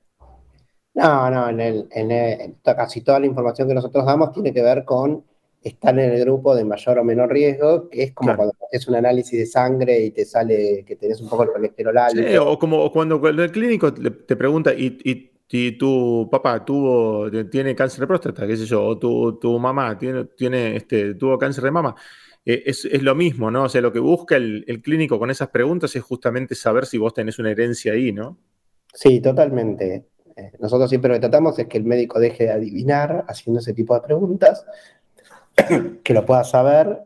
No, 0.99 1.31
no, 1.31 1.49
en, 1.49 1.61
el, 1.61 1.89
en 1.93 2.57
casi 2.65 3.03
toda 3.03 3.21
la 3.21 3.27
información 3.27 3.69
que 3.69 3.75
nosotros 3.75 4.05
damos 4.05 4.33
tiene 4.33 4.53
que 4.53 4.63
ver 4.63 4.85
con 4.85 5.23
están 5.63 6.01
en 6.01 6.11
el 6.11 6.21
grupo 6.25 6.57
de 6.57 6.65
mayor 6.65 6.99
o 6.99 7.05
menor 7.05 7.31
riesgo, 7.31 7.89
que 7.89 8.03
es 8.03 8.13
como 8.13 8.35
cuando 8.35 8.53
haces 8.67 8.89
un 8.89 8.97
análisis 8.97 9.39
de 9.39 9.47
sangre 9.47 10.01
y 10.01 10.11
te 10.11 10.25
sale 10.25 10.85
que 10.85 10.97
tenés 10.97 11.21
un 11.21 11.29
poco 11.29 11.45
el 11.45 11.51
colesterol 11.51 11.97
alto. 11.97 12.21
Sí, 12.21 12.37
o 12.37 12.59
como 12.59 12.91
cuando 12.91 13.25
el 13.29 13.53
clínico 13.53 13.95
te 13.95 14.35
pregunta, 14.35 14.73
¿y, 14.75 15.31
tu 15.79 16.29
papá 16.31 16.65
tuvo, 16.65 17.31
tiene 17.49 17.77
cáncer 17.77 18.01
de 18.01 18.07
próstata, 18.09 18.47
qué 18.47 18.57
sé 18.57 18.67
yo, 18.67 18.85
o 18.85 18.99
tu, 18.99 19.59
mamá 19.59 19.97
tiene, 19.97 20.25
tiene 20.37 20.77
este, 20.77 21.15
tuvo 21.15 21.39
cáncer 21.39 21.63
de 21.63 21.71
mama? 21.71 21.95
Eh, 22.45 22.65
es, 22.67 23.03
lo 23.03 23.15
mismo, 23.15 23.53
¿no? 23.53 23.65
O 23.65 23.69
sea, 23.69 23.81
lo 23.81 23.93
que 23.93 24.01
busca 24.01 24.35
el, 24.35 24.81
clínico 24.83 25.19
con 25.19 25.31
esas 25.31 25.49
preguntas 25.49 25.95
es 25.95 26.03
justamente 26.03 26.57
saber 26.57 26.87
si 26.87 26.99
vos 26.99 27.15
tenés 27.15 27.39
una 27.39 27.53
herencia 27.53 27.93
ahí, 27.93 28.11
¿no? 28.11 28.39
Sí, 28.95 29.21
totalmente. 29.21 30.07
Eh, 30.39 30.53
nosotros 30.61 30.89
siempre 30.89 31.09
lo 31.09 31.15
que 31.17 31.21
tratamos 31.21 31.59
es 31.59 31.67
que 31.67 31.79
el 31.79 31.85
médico 31.85 32.21
deje 32.21 32.45
de 32.45 32.53
adivinar 32.53 33.25
haciendo 33.27 33.59
ese 33.59 33.75
tipo 33.75 33.95
de 33.95 34.03
preguntas 34.03 34.65
que 36.05 36.15
lo 36.15 36.25
pueda 36.25 36.45
saber 36.45 37.01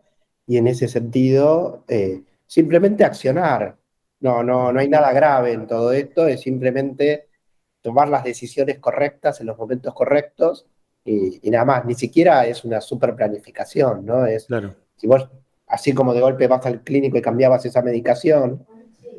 y 0.47 0.59
en 0.59 0.67
ese 0.67 0.87
sentido 0.87 1.83
eh, 1.89 2.23
simplemente 2.47 3.05
accionar. 3.05 3.77
No, 4.21 4.43
no, 4.43 4.71
no 4.71 4.79
hay 4.79 4.89
nada 4.89 5.13
grave 5.13 5.53
en 5.53 5.67
todo 5.67 5.93
esto, 5.93 6.29
es 6.29 6.43
simplemente 6.43 7.29
tomar 7.81 8.09
las 8.09 8.23
decisiones 8.23 8.79
correctas 8.79 9.41
en 9.41 9.47
los 9.47 9.57
momentos 9.57 9.95
correctos 9.95 10.67
y, 11.05 11.41
nada 11.51 11.65
más. 11.65 11.85
Ni 11.87 11.95
siquiera 11.95 12.47
es 12.47 12.65
una 12.65 12.81
super 12.81 13.17
planificación, 13.17 14.05
¿no? 14.07 14.27
Es, 14.27 14.45
claro. 14.45 14.75
Si 14.95 15.07
vos, 15.07 15.29
así 15.67 15.93
como 15.93 16.15
de 16.15 16.21
golpe 16.21 16.47
vas 16.47 16.65
al 16.67 16.83
clínico 16.83 17.17
y 17.17 17.23
cambiabas 17.23 17.65
esa 17.65 17.83
medicación, 17.83 18.65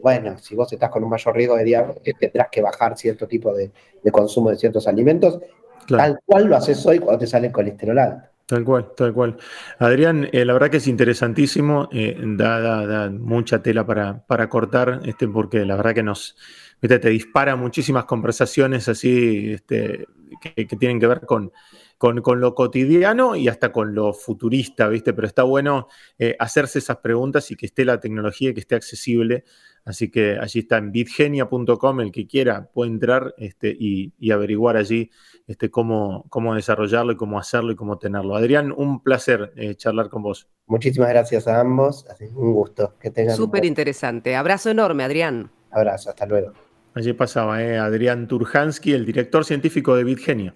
bueno, 0.04 0.38
si 0.38 0.54
vos 0.54 0.72
estás 0.74 0.90
con 0.90 1.02
un 1.02 1.10
mayor 1.10 1.34
riesgo 1.34 1.56
de 1.56 1.64
diabetes, 1.64 2.16
tendrás 2.20 2.50
que 2.52 2.62
bajar 2.62 2.98
cierto 2.98 3.26
tipo 3.26 3.54
de, 3.54 3.72
consumo 4.12 4.50
de 4.50 4.58
ciertos 4.58 4.86
alimentos, 4.86 5.40
tal 5.88 6.20
cual 6.26 6.48
lo 6.48 6.58
haces 6.58 6.86
hoy 6.86 7.00
cuando 7.00 7.20
te 7.20 7.28
sale 7.28 7.48
el 7.48 7.54
colesterol 7.54 7.98
alto. 7.98 8.28
Tal 8.46 8.66
cual, 8.66 8.92
tal 8.98 9.14
cual. 9.14 9.38
Adrián, 9.80 10.28
eh, 10.34 10.44
la 10.44 10.52
verdad 10.52 10.70
que 10.70 10.78
es 10.78 10.88
interesantísimo, 10.88 11.88
eh, 11.94 12.18
da, 12.22 13.10
mucha 13.10 13.64
tela 13.64 13.86
para, 13.86 14.26
para, 14.28 14.50
cortar, 14.50 15.00
este, 15.06 15.26
porque 15.30 15.64
la 15.64 15.78
verdad 15.78 15.94
que 15.94 16.04
nos 16.04 16.36
te 16.82 17.10
dispara 17.10 17.56
muchísimas 17.56 18.04
conversaciones 18.04 18.90
así 18.90 19.54
este, 19.54 20.06
que, 20.42 20.66
tienen 20.66 21.00
que 21.00 21.08
ver 21.08 21.22
con, 21.22 21.54
con, 21.98 22.22
lo 22.40 22.56
cotidiano 22.56 23.36
y 23.36 23.48
hasta 23.48 23.72
con 23.72 23.96
lo 23.96 24.14
futurista, 24.14 24.88
¿viste? 24.88 25.14
Pero 25.14 25.28
está 25.28 25.44
bueno 25.44 25.88
eh, 26.18 26.36
hacerse 26.40 26.80
esas 26.80 26.98
preguntas 26.98 27.50
y 27.52 27.56
que 27.56 27.66
esté 27.66 27.86
la 27.86 28.00
tecnología 28.00 28.50
y 28.50 28.54
que 28.54 28.60
esté 28.60 28.76
accesible. 28.76 29.46
Así 29.86 30.10
que 30.10 30.38
allí 30.40 30.60
está 30.60 30.78
en 30.78 30.92
bitgenia.com, 30.92 32.00
el 32.02 32.12
que 32.12 32.26
quiera 32.26 32.70
puede 32.74 32.92
entrar 32.92 33.34
este, 33.38 33.76
y 33.78 34.32
averiguar 34.32 34.78
allí 34.78 35.12
este, 35.48 35.70
cómo, 35.70 36.26
cómo 36.30 36.56
desarrollarlo 36.56 37.12
y 37.12 37.16
cómo 37.18 37.38
hacerlo 37.38 37.72
y 37.72 37.76
cómo 37.76 37.98
tenerlo. 37.98 38.36
Adrián, 38.36 38.74
un 38.76 39.04
placer 39.04 39.52
eh, 39.56 39.76
charlar 39.76 40.10
con 40.10 40.24
vos. 40.24 40.48
Muchísimas 40.68 41.10
gracias 41.10 41.48
a 41.48 41.60
ambos, 41.60 42.06
un 42.36 42.54
gusto. 42.54 42.96
Que 43.00 43.12
tengan 43.12 43.36
Súper 43.36 43.66
interesante. 43.66 44.36
Abrazo 44.36 44.70
enorme, 44.70 45.04
Adrián. 45.04 45.52
Abrazo, 45.72 46.12
hasta 46.12 46.26
luego. 46.26 46.54
Allí 46.94 47.14
pasaba 47.14 47.62
eh, 47.62 47.78
Adrián 47.78 48.28
Turhansky, 48.28 48.94
el 48.94 49.06
director 49.06 49.44
científico 49.44 49.96
de 49.96 50.04
Bitgenia. 50.04 50.56